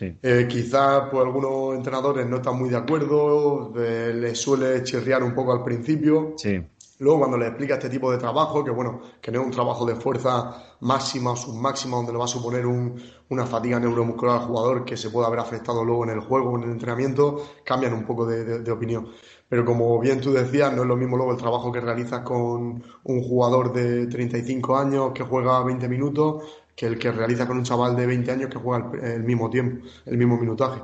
Eh, 0.00 0.46
quizás 0.48 1.08
pues, 1.10 1.24
algunos 1.24 1.74
entrenadores 1.76 2.26
no 2.26 2.36
están 2.36 2.56
muy 2.58 2.68
de 2.68 2.76
acuerdo, 2.76 3.72
les 3.74 4.38
suele 4.38 4.82
chirriar 4.82 5.22
un 5.22 5.34
poco 5.34 5.52
al 5.52 5.62
principio. 5.62 6.34
Sí. 6.36 6.60
Luego, 7.04 7.18
cuando 7.18 7.36
le 7.36 7.48
explica 7.48 7.74
este 7.74 7.90
tipo 7.90 8.10
de 8.10 8.16
trabajo, 8.16 8.64
que 8.64 8.70
bueno, 8.70 9.02
que 9.20 9.30
no 9.30 9.40
es 9.40 9.46
un 9.46 9.52
trabajo 9.52 9.84
de 9.84 9.94
fuerza 9.94 10.76
máxima 10.80 11.32
o 11.32 11.36
submáxima, 11.36 11.98
donde 11.98 12.12
le 12.12 12.18
va 12.18 12.24
a 12.24 12.28
suponer 12.28 12.64
una 12.64 13.44
fatiga 13.44 13.78
neuromuscular 13.78 14.40
al 14.40 14.46
jugador 14.46 14.86
que 14.86 14.96
se 14.96 15.10
pueda 15.10 15.26
haber 15.26 15.40
afectado 15.40 15.84
luego 15.84 16.04
en 16.04 16.10
el 16.12 16.20
juego 16.20 16.52
o 16.52 16.56
en 16.56 16.64
el 16.64 16.70
entrenamiento, 16.70 17.42
cambian 17.62 17.92
un 17.92 18.06
poco 18.06 18.24
de, 18.24 18.70
opinión. 18.72 19.10
Pero 19.50 19.66
como 19.66 20.00
bien 20.00 20.18
tú 20.22 20.32
decías, 20.32 20.72
no 20.72 20.80
es 20.80 20.88
lo 20.88 20.96
mismo 20.96 21.18
luego 21.18 21.32
el 21.32 21.36
trabajo 21.36 21.70
que 21.70 21.80
realizas 21.82 22.22
con 22.22 22.82
un 23.02 23.22
jugador 23.22 23.74
de 23.74 24.06
35 24.06 24.78
años 24.78 25.12
que 25.12 25.24
juega 25.24 25.62
20 25.62 25.86
minutos 25.90 26.42
que 26.74 26.86
el 26.86 26.98
que 26.98 27.12
realiza 27.12 27.46
con 27.46 27.58
un 27.58 27.64
chaval 27.64 27.96
de 27.96 28.06
20 28.06 28.32
años 28.32 28.48
que 28.48 28.58
juega 28.58 28.90
el, 29.02 29.24
mismo 29.24 29.50
tiempo, 29.50 29.86
el 30.06 30.16
mismo 30.16 30.38
minutaje. 30.38 30.80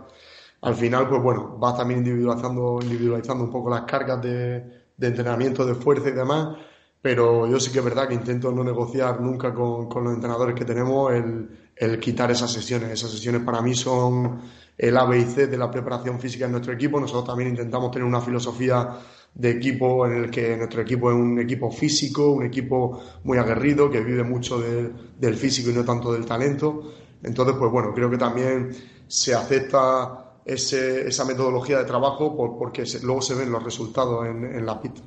Al 0.60 0.74
final, 0.74 1.08
pues 1.08 1.22
bueno, 1.22 1.56
vas 1.58 1.78
también 1.78 2.00
individualizando, 2.00 2.78
individualizando 2.82 3.44
un 3.44 3.50
poco 3.50 3.70
las 3.70 3.82
cargas 3.82 4.20
de, 4.20 4.79
entrenamiento, 5.06 5.64
de 5.64 5.74
fuerza 5.74 6.08
y 6.08 6.12
demás, 6.12 6.56
pero 7.02 7.46
yo 7.46 7.58
sí 7.58 7.72
que 7.72 7.78
es 7.78 7.84
verdad 7.84 8.08
que 8.08 8.14
intento 8.14 8.52
no 8.52 8.62
negociar 8.62 9.20
nunca 9.20 9.54
con, 9.54 9.88
los 9.88 10.14
entrenadores 10.14 10.54
que 10.54 10.64
tenemos 10.64 11.12
el, 11.12 11.98
quitar 11.98 12.30
esas 12.30 12.52
sesiones. 12.52 12.90
Esas 12.90 13.10
sesiones 13.10 13.42
para 13.42 13.62
mí 13.62 13.74
son 13.74 14.42
el 14.76 14.96
A, 14.96 15.04
B 15.06 15.18
y 15.18 15.24
C 15.24 15.46
de 15.46 15.56
la 15.56 15.70
preparación 15.70 16.20
física 16.20 16.44
en 16.44 16.52
nuestro 16.52 16.74
equipo. 16.74 17.00
Nosotros 17.00 17.24
también 17.24 17.50
intentamos 17.50 17.90
tener 17.90 18.06
una 18.06 18.20
filosofía 18.20 18.98
de 19.34 19.50
equipo 19.50 20.06
en 20.06 20.24
el 20.24 20.30
que 20.30 20.56
nuestro 20.56 20.82
equipo 20.82 21.10
es 21.10 21.16
un 21.16 21.38
equipo 21.38 21.70
físico, 21.70 22.32
un 22.32 22.44
equipo 22.44 23.00
muy 23.24 23.38
aguerrido, 23.38 23.90
que 23.90 24.00
vive 24.00 24.24
mucho 24.24 24.60
del 24.60 25.34
físico 25.36 25.70
y 25.70 25.72
no 25.72 25.84
tanto 25.84 26.12
del 26.12 26.26
talento. 26.26 26.92
Entonces, 27.22 27.56
pues 27.58 27.70
bueno, 27.70 27.94
creo 27.94 28.10
que 28.10 28.18
también 28.18 28.70
se 29.06 29.34
acepta 29.34 30.29
ese, 30.44 31.08
esa 31.08 31.24
metodología 31.24 31.78
de 31.78 31.84
trabajo 31.84 32.36
porque 32.58 32.84
luego 33.02 33.22
se 33.22 33.34
ven 33.34 33.50
los 33.50 33.62
resultados 33.62 34.26
en, 34.26 34.66
la 34.66 34.80
pista. 34.80 35.02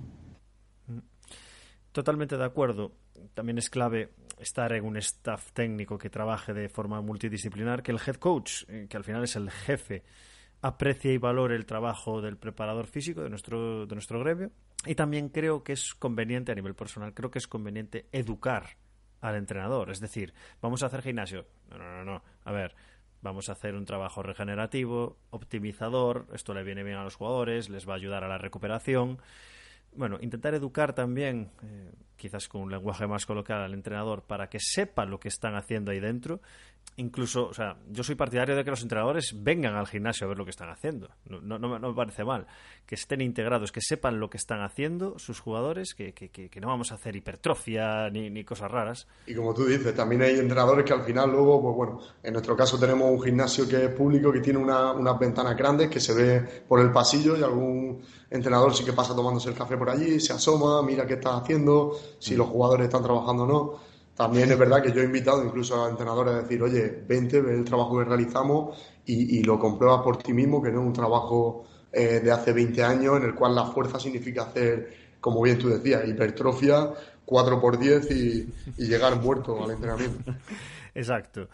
Totalmente 1.91 2.37
de 2.37 2.45
acuerdo. 2.45 2.91
También 3.33 3.57
es 3.57 3.69
clave 3.69 4.11
estar 4.39 4.73
en 4.73 4.85
un 4.85 4.97
staff 4.97 5.51
técnico 5.53 5.97
que 5.97 6.09
trabaje 6.09 6.53
de 6.53 6.69
forma 6.69 7.01
multidisciplinar, 7.01 7.83
que 7.83 7.91
el 7.91 7.99
head 8.05 8.15
coach, 8.15 8.63
eh, 8.67 8.87
que 8.89 8.97
al 8.97 9.03
final 9.03 9.23
es 9.23 9.35
el 9.35 9.49
jefe 9.49 10.03
aprecia 10.63 11.11
y 11.11 11.17
valore 11.17 11.55
el 11.55 11.65
trabajo 11.65 12.21
del 12.21 12.37
preparador 12.37 12.87
físico 12.87 13.21
de 13.21 13.29
nuestro, 13.29 13.85
de 13.85 13.95
nuestro 13.95 14.19
gremio. 14.19 14.49
Y 14.85 14.95
también 14.95 15.29
creo 15.29 15.63
que 15.63 15.73
es 15.73 15.93
conveniente 15.93 16.51
a 16.51 16.55
nivel 16.55 16.73
personal, 16.73 17.13
creo 17.13 17.29
que 17.29 17.39
es 17.39 17.47
conveniente 17.47 18.07
educar 18.11 18.77
al 19.21 19.35
entrenador. 19.35 19.91
Es 19.91 19.99
decir, 19.99 20.33
vamos 20.61 20.81
a 20.83 20.87
hacer 20.87 21.01
gimnasio. 21.01 21.45
No, 21.69 21.77
no, 21.77 21.91
no, 21.97 22.03
no. 22.05 22.23
A 22.45 22.51
ver, 22.51 22.75
vamos 23.23 23.49
a 23.49 23.53
hacer 23.53 23.73
un 23.73 23.85
trabajo 23.85 24.21
regenerativo, 24.21 25.17
optimizador. 25.31 26.27
Esto 26.33 26.53
le 26.53 26.63
viene 26.63 26.83
bien 26.83 26.97
a 26.97 27.03
los 27.03 27.15
jugadores, 27.15 27.69
les 27.69 27.87
va 27.87 27.93
a 27.93 27.95
ayudar 27.95 28.23
a 28.23 28.27
la 28.27 28.37
recuperación. 28.37 29.17
Bueno, 29.95 30.17
intentar 30.21 30.53
educar 30.53 30.93
también, 30.93 31.49
eh, 31.63 31.91
quizás 32.17 32.47
con 32.49 32.61
un 32.61 32.71
lenguaje 32.71 33.07
más 33.07 33.25
coloquial 33.25 33.61
al 33.61 33.73
entrenador, 33.73 34.23
para 34.23 34.49
que 34.49 34.59
sepa 34.59 35.05
lo 35.05 35.19
que 35.19 35.29
están 35.29 35.55
haciendo 35.55 35.91
ahí 35.91 35.99
dentro 35.99 36.41
incluso, 36.97 37.47
o 37.47 37.53
sea, 37.53 37.77
yo 37.91 38.03
soy 38.03 38.15
partidario 38.15 38.55
de 38.55 38.63
que 38.63 38.69
los 38.69 38.81
entrenadores 38.81 39.33
vengan 39.35 39.75
al 39.75 39.87
gimnasio 39.87 40.25
a 40.25 40.29
ver 40.29 40.37
lo 40.37 40.45
que 40.45 40.51
están 40.51 40.69
haciendo. 40.69 41.09
No, 41.27 41.39
no, 41.41 41.57
no, 41.57 41.79
me 41.79 41.93
parece 41.93 42.23
mal. 42.23 42.47
Que 42.85 42.95
estén 42.95 43.21
integrados, 43.21 43.71
que 43.71 43.81
sepan 43.81 44.19
lo 44.19 44.29
que 44.29 44.37
están 44.37 44.61
haciendo 44.61 45.17
sus 45.17 45.39
jugadores, 45.39 45.93
que, 45.95 46.13
que, 46.13 46.29
que, 46.29 46.61
no 46.61 46.67
vamos 46.67 46.91
a 46.91 46.95
hacer 46.95 47.15
hipertrofia 47.15 48.09
ni, 48.09 48.29
ni, 48.29 48.43
cosas 48.43 48.71
raras. 48.71 49.07
Y 49.25 49.33
como 49.33 49.53
tú 49.53 49.65
dices, 49.65 49.95
también 49.95 50.21
hay 50.21 50.37
entrenadores 50.37 50.85
que 50.85 50.93
al 50.93 51.03
final 51.03 51.31
luego, 51.31 51.61
pues 51.61 51.75
bueno, 51.75 51.99
en 52.21 52.33
nuestro 52.33 52.55
caso 52.55 52.79
tenemos 52.79 53.09
un 53.09 53.21
gimnasio 53.21 53.67
que 53.67 53.85
es 53.85 53.89
público, 53.89 54.31
que 54.31 54.41
tiene 54.41 54.59
una, 54.59 54.91
unas 54.91 55.17
ventanas 55.17 55.57
grandes, 55.57 55.89
que 55.89 55.99
se 55.99 56.13
ve 56.13 56.63
por 56.67 56.79
el 56.79 56.91
pasillo 56.91 57.37
y 57.37 57.43
algún 57.43 58.01
entrenador 58.29 58.75
sí 58.75 58.83
que 58.83 58.93
pasa 58.93 59.15
tomándose 59.15 59.49
el 59.49 59.55
café 59.55 59.77
por 59.77 59.89
allí, 59.89 60.19
se 60.19 60.33
asoma, 60.33 60.81
mira 60.81 61.05
qué 61.05 61.13
está 61.13 61.37
haciendo, 61.37 61.97
si 62.19 62.35
los 62.35 62.47
jugadores 62.47 62.85
están 62.85 63.03
trabajando 63.03 63.43
o 63.43 63.47
no. 63.47 63.92
También 64.15 64.51
es 64.51 64.57
verdad 64.57 64.81
que 64.81 64.91
yo 64.91 65.01
he 65.01 65.05
invitado 65.05 65.43
incluso 65.43 65.83
a 65.83 65.89
entrenadores 65.89 66.33
a 66.33 66.41
decir, 66.43 66.61
oye, 66.61 67.03
vente, 67.07 67.41
ve 67.41 67.55
el 67.55 67.65
trabajo 67.65 67.97
que 67.97 68.05
realizamos 68.05 68.77
y, 69.05 69.43
lo 69.43 69.59
compruebas 69.59 70.01
por 70.01 70.17
ti 70.17 70.33
mismo, 70.33 70.61
que 70.61 70.71
no 70.71 70.81
es 70.81 70.87
un 70.87 70.93
trabajo 70.93 71.65
eh, 71.91 72.21
de 72.23 72.31
hace 72.31 72.53
20 72.53 72.83
años 72.83 73.17
en 73.17 73.23
el 73.23 73.35
cual 73.35 73.55
la 73.55 73.65
fuerza 73.65 73.99
significa 73.99 74.43
hacer, 74.43 75.15
como 75.19 75.41
bien 75.41 75.57
tú 75.57 75.69
decías, 75.69 76.07
hipertrofia 76.07 76.91
4x10 77.25 78.11
y, 78.11 78.83
y 78.83 78.87
llegar 78.87 79.19
muerto 79.19 79.63
al 79.63 79.71
entrenamiento. 79.71 80.31
Exacto. 80.95 81.49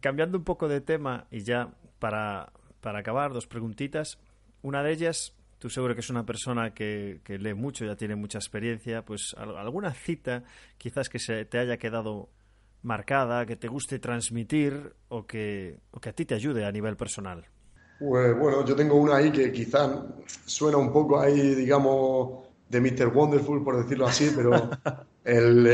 Cambiando 0.00 0.38
un 0.38 0.44
poco 0.44 0.68
de 0.68 0.80
tema 0.80 1.26
y 1.30 1.40
ya 1.40 1.70
para, 1.98 2.52
para 2.80 3.00
acabar, 3.00 3.32
dos 3.32 3.46
preguntitas. 3.46 4.18
Una 4.62 4.82
de 4.82 4.92
ellas, 4.92 5.32
Tú 5.58 5.68
seguro 5.68 5.94
que 5.94 6.00
es 6.00 6.10
una 6.10 6.24
persona 6.24 6.72
que, 6.72 7.20
lee 7.26 7.54
mucho, 7.54 7.84
ya 7.84 7.96
tiene 7.96 8.14
mucha 8.14 8.38
experiencia, 8.38 9.04
pues 9.04 9.34
alguna 9.36 9.92
cita 9.92 10.44
quizás 10.76 11.08
que 11.08 11.18
se 11.18 11.44
te 11.46 11.58
haya 11.58 11.76
quedado 11.78 12.28
marcada, 12.82 13.44
que 13.44 13.56
te 13.56 13.66
guste 13.66 13.98
transmitir 13.98 14.94
o 15.08 15.26
que, 15.26 15.80
que 16.00 16.08
a 16.08 16.12
ti 16.12 16.24
te 16.24 16.34
ayude 16.34 16.64
a 16.64 16.70
nivel 16.70 16.96
personal. 16.96 17.44
Pues 17.98 18.38
bueno, 18.38 18.64
yo 18.64 18.76
tengo 18.76 18.94
una 18.94 19.16
ahí 19.16 19.32
que 19.32 19.50
quizás 19.50 19.90
suena 20.46 20.76
un 20.76 20.92
poco 20.92 21.18
ahí, 21.18 21.56
digamos, 21.56 22.46
de 22.68 22.80
Mr. 22.80 23.08
Wonderful, 23.08 23.64
por 23.64 23.82
decirlo 23.82 24.06
así, 24.06 24.32
pero 24.36 24.70
el, 25.24 25.66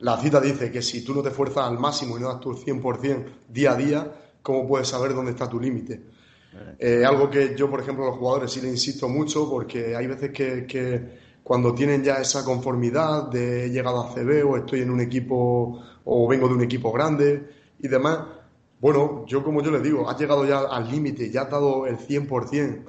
la 0.00 0.18
cita 0.18 0.40
dice 0.40 0.72
que 0.72 0.82
si 0.82 1.04
tú 1.04 1.14
no 1.14 1.22
te 1.22 1.28
esfuerzas 1.28 1.68
al 1.68 1.78
máximo 1.78 2.18
y 2.18 2.20
no 2.20 2.28
das 2.28 2.40
tu 2.40 2.52
100% 2.52 3.26
día 3.48 3.72
a 3.72 3.76
día, 3.76 4.12
¿cómo 4.42 4.66
puedes 4.66 4.88
saber 4.88 5.14
dónde 5.14 5.30
está 5.30 5.48
tu 5.48 5.60
límite? 5.60 6.02
Eh, 6.78 7.04
algo 7.04 7.30
que 7.30 7.54
yo, 7.56 7.70
por 7.70 7.80
ejemplo, 7.80 8.04
a 8.04 8.08
los 8.08 8.18
jugadores 8.18 8.52
sí 8.52 8.60
le 8.60 8.68
insisto 8.68 9.08
mucho 9.08 9.48
porque 9.48 9.96
hay 9.96 10.06
veces 10.06 10.30
que, 10.30 11.24
cuando 11.42 11.74
tienen 11.74 12.02
ya 12.02 12.16
esa 12.16 12.44
conformidad 12.44 13.28
de 13.28 13.66
he 13.66 13.70
llegado 13.70 14.00
a 14.00 14.14
CB 14.14 14.44
o 14.46 14.56
estoy 14.56 14.80
en 14.80 14.90
un 14.90 15.00
equipo 15.00 15.82
o 16.04 16.28
vengo 16.28 16.48
de 16.48 16.54
un 16.54 16.62
equipo 16.62 16.90
grande 16.90 17.48
y 17.78 17.88
demás, 17.88 18.20
bueno, 18.80 19.24
yo 19.26 19.42
como 19.42 19.62
yo 19.62 19.70
les 19.70 19.82
digo, 19.82 20.08
has 20.08 20.18
llegado 20.18 20.46
ya 20.46 20.60
al 20.60 20.90
límite, 20.90 21.30
ya 21.30 21.42
has 21.42 21.50
dado 21.50 21.86
el 21.86 21.98
100%. 21.98 22.84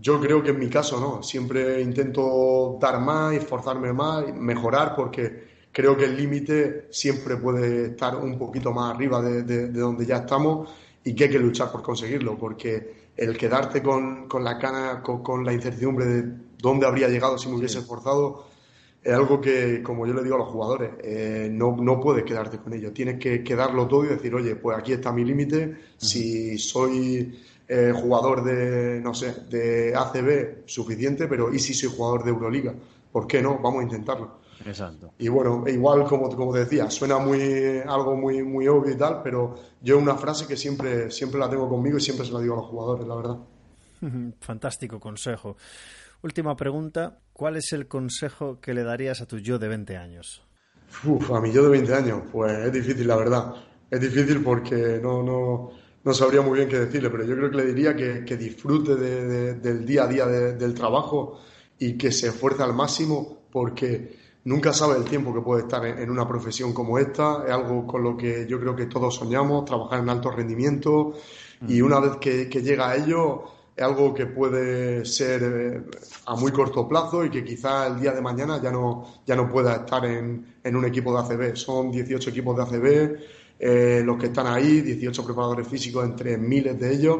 Yo 0.00 0.20
creo 0.20 0.42
que 0.42 0.50
en 0.50 0.58
mi 0.58 0.68
caso 0.68 1.00
no, 1.00 1.22
siempre 1.22 1.80
intento 1.80 2.78
dar 2.80 3.00
más, 3.00 3.34
esforzarme 3.34 3.92
más, 3.92 4.24
mejorar 4.34 4.94
porque 4.94 5.46
creo 5.72 5.96
que 5.96 6.04
el 6.04 6.16
límite 6.16 6.88
siempre 6.90 7.36
puede 7.36 7.86
estar 7.86 8.16
un 8.16 8.38
poquito 8.38 8.72
más 8.72 8.94
arriba 8.94 9.22
de 9.22 9.68
donde 9.68 10.04
ya 10.04 10.18
estamos 10.18 10.68
y 11.06 11.14
que 11.14 11.24
hay 11.24 11.30
que 11.30 11.38
luchar 11.38 11.70
por 11.70 11.82
conseguirlo, 11.82 12.36
porque 12.36 13.05
el 13.16 13.36
quedarte 13.36 13.82
con, 13.82 14.28
con 14.28 14.44
la 14.44 14.58
cana, 14.58 15.02
con, 15.02 15.44
la 15.44 15.52
incertidumbre 15.52 16.06
de 16.06 16.32
dónde 16.58 16.86
habría 16.86 17.08
llegado 17.08 17.38
si 17.38 17.48
me 17.48 17.56
hubiese 17.56 17.78
esforzado, 17.78 18.46
es 19.02 19.12
algo 19.12 19.40
que, 19.40 19.82
como 19.82 20.06
yo 20.06 20.14
le 20.14 20.22
digo 20.22 20.34
a 20.34 20.38
los 20.38 20.48
jugadores, 20.48 20.90
eh, 21.02 21.48
no, 21.50 21.76
no 21.76 22.00
puedes 22.00 22.24
quedarte 22.24 22.58
con 22.58 22.72
ello. 22.72 22.92
Tienes 22.92 23.20
que, 23.20 23.44
quedarlo 23.44 23.86
todo 23.86 24.04
y 24.04 24.08
decir, 24.08 24.34
oye, 24.34 24.56
pues 24.56 24.76
aquí 24.76 24.92
está 24.92 25.12
mi 25.12 25.24
límite. 25.24 25.76
Si 25.96 26.58
soy 26.58 27.38
eh, 27.68 27.92
jugador 27.94 28.42
de, 28.42 29.00
no 29.00 29.14
sé, 29.14 29.32
de 29.48 29.94
ACB, 29.94 30.66
suficiente, 30.66 31.28
pero 31.28 31.54
¿y 31.54 31.60
si 31.60 31.72
soy 31.72 31.90
jugador 31.96 32.24
de 32.24 32.30
Euroliga? 32.30 32.74
¿Por 33.12 33.28
qué 33.28 33.40
no? 33.40 33.58
Vamos 33.58 33.80
a 33.80 33.84
intentarlo. 33.84 34.45
Exacto. 34.64 35.12
Y 35.18 35.28
bueno, 35.28 35.64
igual 35.66 36.04
como, 36.04 36.34
como 36.34 36.52
te 36.52 36.60
decía, 36.60 36.90
suena 36.90 37.18
muy 37.18 37.80
algo 37.86 38.16
muy, 38.16 38.42
muy 38.42 38.66
obvio 38.68 38.94
y 38.94 38.96
tal, 38.96 39.22
pero 39.22 39.54
yo 39.82 39.98
una 39.98 40.14
frase 40.16 40.46
que 40.46 40.56
siempre, 40.56 41.10
siempre 41.10 41.38
la 41.38 41.50
tengo 41.50 41.68
conmigo 41.68 41.98
y 41.98 42.00
siempre 42.00 42.26
se 42.26 42.32
la 42.32 42.40
digo 42.40 42.54
a 42.54 42.58
los 42.58 42.66
jugadores, 42.66 43.06
la 43.06 43.14
verdad. 43.14 43.36
Fantástico 44.40 44.98
consejo. 45.00 45.56
Última 46.22 46.56
pregunta, 46.56 47.18
¿cuál 47.32 47.56
es 47.56 47.72
el 47.72 47.86
consejo 47.86 48.60
que 48.60 48.74
le 48.74 48.82
darías 48.82 49.20
a 49.20 49.26
tu 49.26 49.38
yo 49.38 49.58
de 49.58 49.68
20 49.68 49.96
años? 49.96 50.42
Uf, 51.04 51.30
a 51.30 51.40
mi 51.40 51.52
yo 51.52 51.62
de 51.62 51.68
20 51.68 51.94
años, 51.94 52.22
pues 52.32 52.52
es 52.52 52.72
difícil, 52.72 53.06
la 53.06 53.16
verdad. 53.16 53.54
Es 53.90 54.00
difícil 54.00 54.42
porque 54.42 54.98
no, 55.02 55.22
no, 55.22 55.70
no 56.02 56.14
sabría 56.14 56.40
muy 56.40 56.58
bien 56.58 56.68
qué 56.68 56.80
decirle, 56.80 57.10
pero 57.10 57.24
yo 57.24 57.36
creo 57.36 57.50
que 57.50 57.56
le 57.56 57.66
diría 57.66 57.94
que, 57.94 58.24
que 58.24 58.36
disfrute 58.36 58.96
del 58.96 59.84
día 59.84 60.04
a 60.04 60.06
día 60.08 60.26
del 60.26 60.74
trabajo 60.74 61.40
y 61.78 61.98
que 61.98 62.10
se 62.10 62.28
esfuerce 62.28 62.62
al 62.62 62.72
máximo 62.72 63.42
porque 63.50 64.25
nunca 64.46 64.72
sabes 64.72 64.96
el 64.96 65.04
tiempo 65.04 65.34
que 65.34 65.40
puede 65.40 65.62
estar 65.62 65.84
en, 65.84 66.08
una 66.10 66.26
profesión 66.26 66.72
como 66.72 66.98
esta. 66.98 67.44
Es 67.46 67.52
algo 67.52 67.86
con 67.86 68.02
lo 68.02 68.16
que 68.16 68.46
yo 68.48 68.58
creo 68.58 68.74
que 68.74 68.86
todos 68.86 69.14
soñamos, 69.14 69.64
trabajar 69.64 70.00
en 70.00 70.08
alto 70.08 70.30
rendimiento. 70.30 71.12
Y 71.68 71.80
una 71.80 72.00
vez 72.00 72.16
que, 72.16 72.46
llega 72.62 72.90
a 72.90 72.96
ello, 72.96 73.44
es 73.74 73.84
algo 73.84 74.14
que 74.14 74.26
puede 74.26 75.04
ser 75.04 75.42
eh, 75.42 75.82
a 76.26 76.36
muy 76.36 76.52
corto 76.52 76.88
plazo 76.88 77.24
y 77.24 77.30
que 77.30 77.44
quizás 77.44 77.90
el 77.90 78.00
día 78.00 78.12
de 78.12 78.20
mañana 78.20 78.60
ya 78.62 78.70
no, 78.70 79.20
ya 79.26 79.36
no 79.36 79.48
pueda 79.48 79.76
estar 79.76 80.04
en, 80.04 80.56
en 80.62 80.76
un 80.76 80.84
equipo 80.84 81.12
de 81.12 81.20
ACB. 81.20 81.56
Son 81.56 81.90
18 81.90 82.30
equipos 82.30 82.56
de 82.56 82.62
ACB 82.62 83.16
eh, 83.58 84.02
los 84.04 84.18
que 84.18 84.26
están 84.26 84.46
ahí, 84.46 84.82
18 84.82 85.24
preparadores 85.24 85.66
físicos 85.66 86.04
entre 86.04 86.36
miles 86.36 86.78
de 86.78 86.92
ellos, 86.92 87.18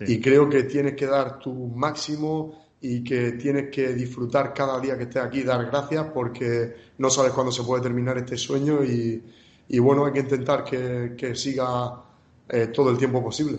y 0.00 0.18
creo 0.18 0.48
que 0.48 0.64
tienes 0.64 0.94
que 0.94 1.06
dar 1.06 1.38
tu 1.38 1.52
máximo 1.52 2.63
y 2.86 3.02
que 3.02 3.32
tienes 3.32 3.70
que 3.70 3.94
disfrutar 3.94 4.52
cada 4.52 4.78
día 4.78 4.98
que 4.98 5.04
estés 5.04 5.22
aquí, 5.22 5.42
dar 5.42 5.64
gracias 5.64 6.04
porque 6.12 6.76
no 6.98 7.08
sabes 7.08 7.32
cuándo 7.32 7.50
se 7.50 7.62
puede 7.62 7.82
terminar 7.82 8.18
este 8.18 8.36
sueño 8.36 8.84
y, 8.84 9.22
bueno, 9.78 10.04
hay 10.04 10.12
que 10.12 10.18
intentar 10.20 10.64
que, 10.64 11.34
siga 11.34 12.02
eh, 12.46 12.66
todo 12.66 12.90
el 12.90 12.98
tiempo 12.98 13.24
posible. 13.24 13.58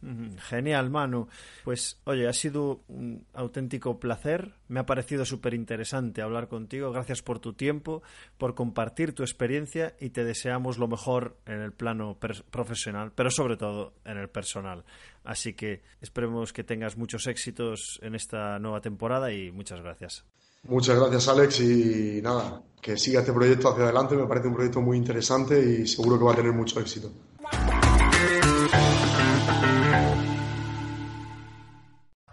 Genial, 0.00 0.90
Manu. 0.90 1.28
Pues 1.64 2.00
oye, 2.04 2.28
ha 2.28 2.32
sido 2.32 2.82
un 2.88 3.26
auténtico 3.34 3.98
placer. 3.98 4.54
Me 4.68 4.80
ha 4.80 4.86
parecido 4.86 5.24
súper 5.24 5.54
interesante 5.54 6.22
hablar 6.22 6.48
contigo. 6.48 6.92
Gracias 6.92 7.22
por 7.22 7.40
tu 7.40 7.54
tiempo, 7.54 8.02
por 8.36 8.54
compartir 8.54 9.12
tu 9.14 9.22
experiencia 9.22 9.94
y 10.00 10.10
te 10.10 10.24
deseamos 10.24 10.78
lo 10.78 10.88
mejor 10.88 11.36
en 11.46 11.60
el 11.60 11.72
plano 11.72 12.16
profesional, 12.50 13.12
pero 13.14 13.30
sobre 13.30 13.56
todo 13.56 13.94
en 14.04 14.18
el 14.18 14.28
personal. 14.28 14.84
Así 15.24 15.54
que 15.54 15.82
esperemos 16.00 16.52
que 16.52 16.64
tengas 16.64 16.96
muchos 16.96 17.26
éxitos 17.26 17.98
en 18.02 18.14
esta 18.14 18.58
nueva 18.58 18.80
temporada 18.80 19.32
y 19.32 19.50
muchas 19.50 19.80
gracias. 19.80 20.24
Muchas 20.64 20.98
gracias, 20.98 21.28
Alex. 21.28 21.60
Y 21.60 22.20
nada, 22.22 22.62
que 22.80 22.96
siga 22.96 23.20
este 23.20 23.32
proyecto 23.32 23.70
hacia 23.70 23.84
adelante. 23.84 24.16
Me 24.16 24.26
parece 24.26 24.48
un 24.48 24.54
proyecto 24.54 24.80
muy 24.80 24.96
interesante 24.96 25.60
y 25.60 25.86
seguro 25.86 26.18
que 26.18 26.24
va 26.24 26.32
a 26.32 26.36
tener 26.36 26.52
mucho 26.52 26.80
éxito. 26.80 27.10